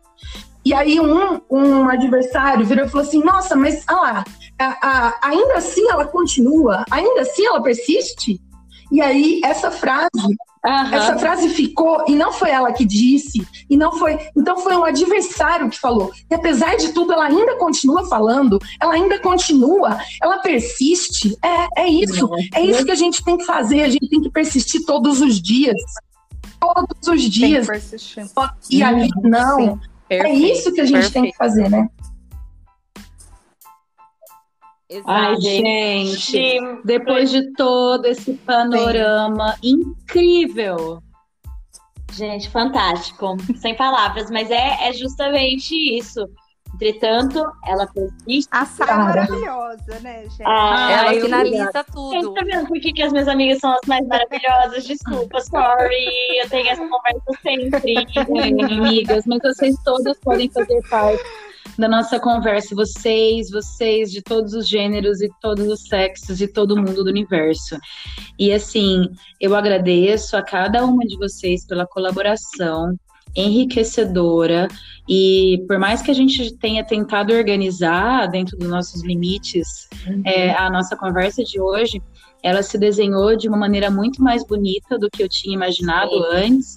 [0.64, 4.24] E aí um, um adversário virou e falou assim, nossa, mas ah lá,
[4.59, 8.40] a, a, ainda assim ela continua, ainda assim ela persiste?
[8.93, 10.95] E aí essa frase Uhum.
[10.95, 14.16] Essa frase ficou e não foi ela que disse, e não foi.
[14.36, 16.12] Então foi um adversário que falou.
[16.30, 21.36] E apesar de tudo, ela ainda continua falando, ela ainda continua, ela persiste.
[21.43, 22.28] É, é isso.
[22.55, 23.82] É isso que a gente tem que fazer.
[23.82, 25.74] A gente tem que persistir todos os dias.
[26.61, 27.66] Todos os dias.
[27.66, 28.24] Tem que persistir.
[28.70, 29.80] E ali, não.
[30.09, 31.12] É isso que a gente Perfeito.
[31.12, 31.88] tem que fazer, né?
[34.93, 35.05] Exato.
[35.07, 39.80] Ai, gente, depois de todo esse panorama Sim.
[39.80, 41.03] incrível.
[42.12, 43.36] Gente, fantástico.
[43.57, 46.28] Sem palavras, mas é, é justamente isso.
[46.74, 48.49] Entretanto, ela persiste.
[48.51, 50.43] A Sara é maravilhosa, né, gente?
[50.45, 52.11] Ah, ela finaliza tudo.
[52.12, 54.84] Gente, tá vendo por que, que as minhas amigas são as mais maravilhosas?
[54.84, 56.38] Desculpa, sorry.
[56.43, 57.95] Eu tenho essa conversa sempre.
[57.97, 61.22] É, amigas, mas vocês todas podem fazer parte
[61.78, 66.76] da nossa conversa, vocês, vocês de todos os gêneros e todos os sexos e todo
[66.76, 67.76] mundo do universo.
[68.38, 69.08] E assim,
[69.40, 72.94] eu agradeço a cada uma de vocês pela colaboração
[73.34, 74.68] enriquecedora
[75.08, 80.22] e por mais que a gente tenha tentado organizar dentro dos nossos limites uhum.
[80.26, 82.02] é, a nossa conversa de hoje,
[82.42, 86.24] ela se desenhou de uma maneira muito mais bonita do que eu tinha imaginado Sim.
[86.34, 86.76] antes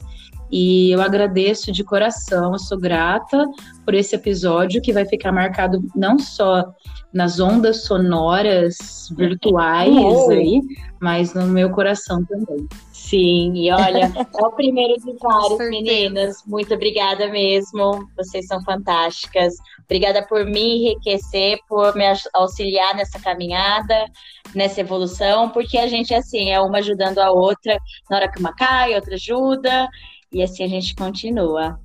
[0.52, 3.46] E eu agradeço de coração, eu sou grata
[3.84, 6.74] por esse episódio que vai ficar marcado não só
[7.14, 10.62] nas ondas sonoras virtuais aí,
[11.00, 12.68] mas no meu coração também.
[12.92, 16.44] Sim, e olha, é o primeiro de vários, meninas.
[16.46, 18.10] Muito obrigada mesmo.
[18.18, 19.54] Vocês são fantásticas.
[19.84, 24.08] Obrigada por me enriquecer, por me auxiliar nessa caminhada,
[24.56, 27.78] nessa evolução, porque a gente, assim, é uma ajudando a outra.
[28.10, 29.88] Na hora que uma cai, outra ajuda,
[30.32, 31.80] e assim a gente continua.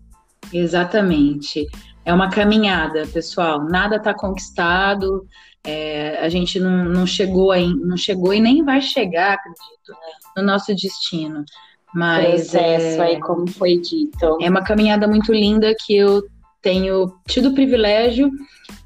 [0.53, 1.67] Exatamente.
[2.05, 3.65] É uma caminhada, pessoal.
[3.65, 5.27] Nada está conquistado.
[5.63, 9.93] É, a gente não, não, chegou aí, não chegou e nem vai chegar, acredito,
[10.37, 11.45] no nosso destino.
[11.95, 14.39] Mas processo é, aí, como foi dito.
[14.41, 16.23] É uma caminhada muito linda que eu
[16.63, 18.31] tenho tido o privilégio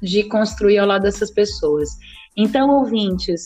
[0.01, 1.89] de construir ao lado dessas pessoas.
[2.35, 3.45] Então, ouvintes,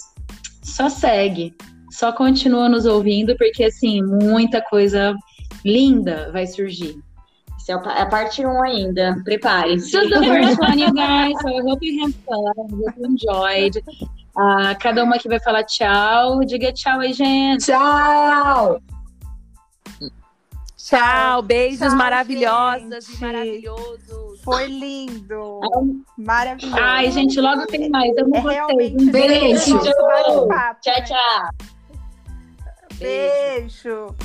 [0.63, 1.53] só segue,
[1.91, 5.15] só continua nos ouvindo, porque assim, muita coisa
[5.65, 6.99] linda vai surgir.
[7.57, 9.21] Isso é a parte 1 ainda.
[9.23, 9.91] Prepare-se.
[9.91, 11.33] Just the first one, you guys.
[11.41, 12.43] So I hope you have fun.
[12.47, 13.83] I hope you enjoyed.
[14.35, 16.43] Uh, cada uma aqui vai falar tchau.
[16.45, 17.65] Diga tchau aí, gente.
[17.65, 18.81] Tchau!
[20.77, 23.17] Tchau, beijos tchau, maravilhosas gente.
[23.17, 24.41] e maravilhosos.
[24.41, 25.59] Foi lindo.
[26.17, 26.81] Maravilhoso.
[26.81, 28.15] Ai, gente, logo tem mais.
[28.17, 28.93] Eu não é vocês.
[28.93, 29.79] Um beijo.
[29.79, 31.49] Tchau, tchau.
[32.97, 34.15] Beijo.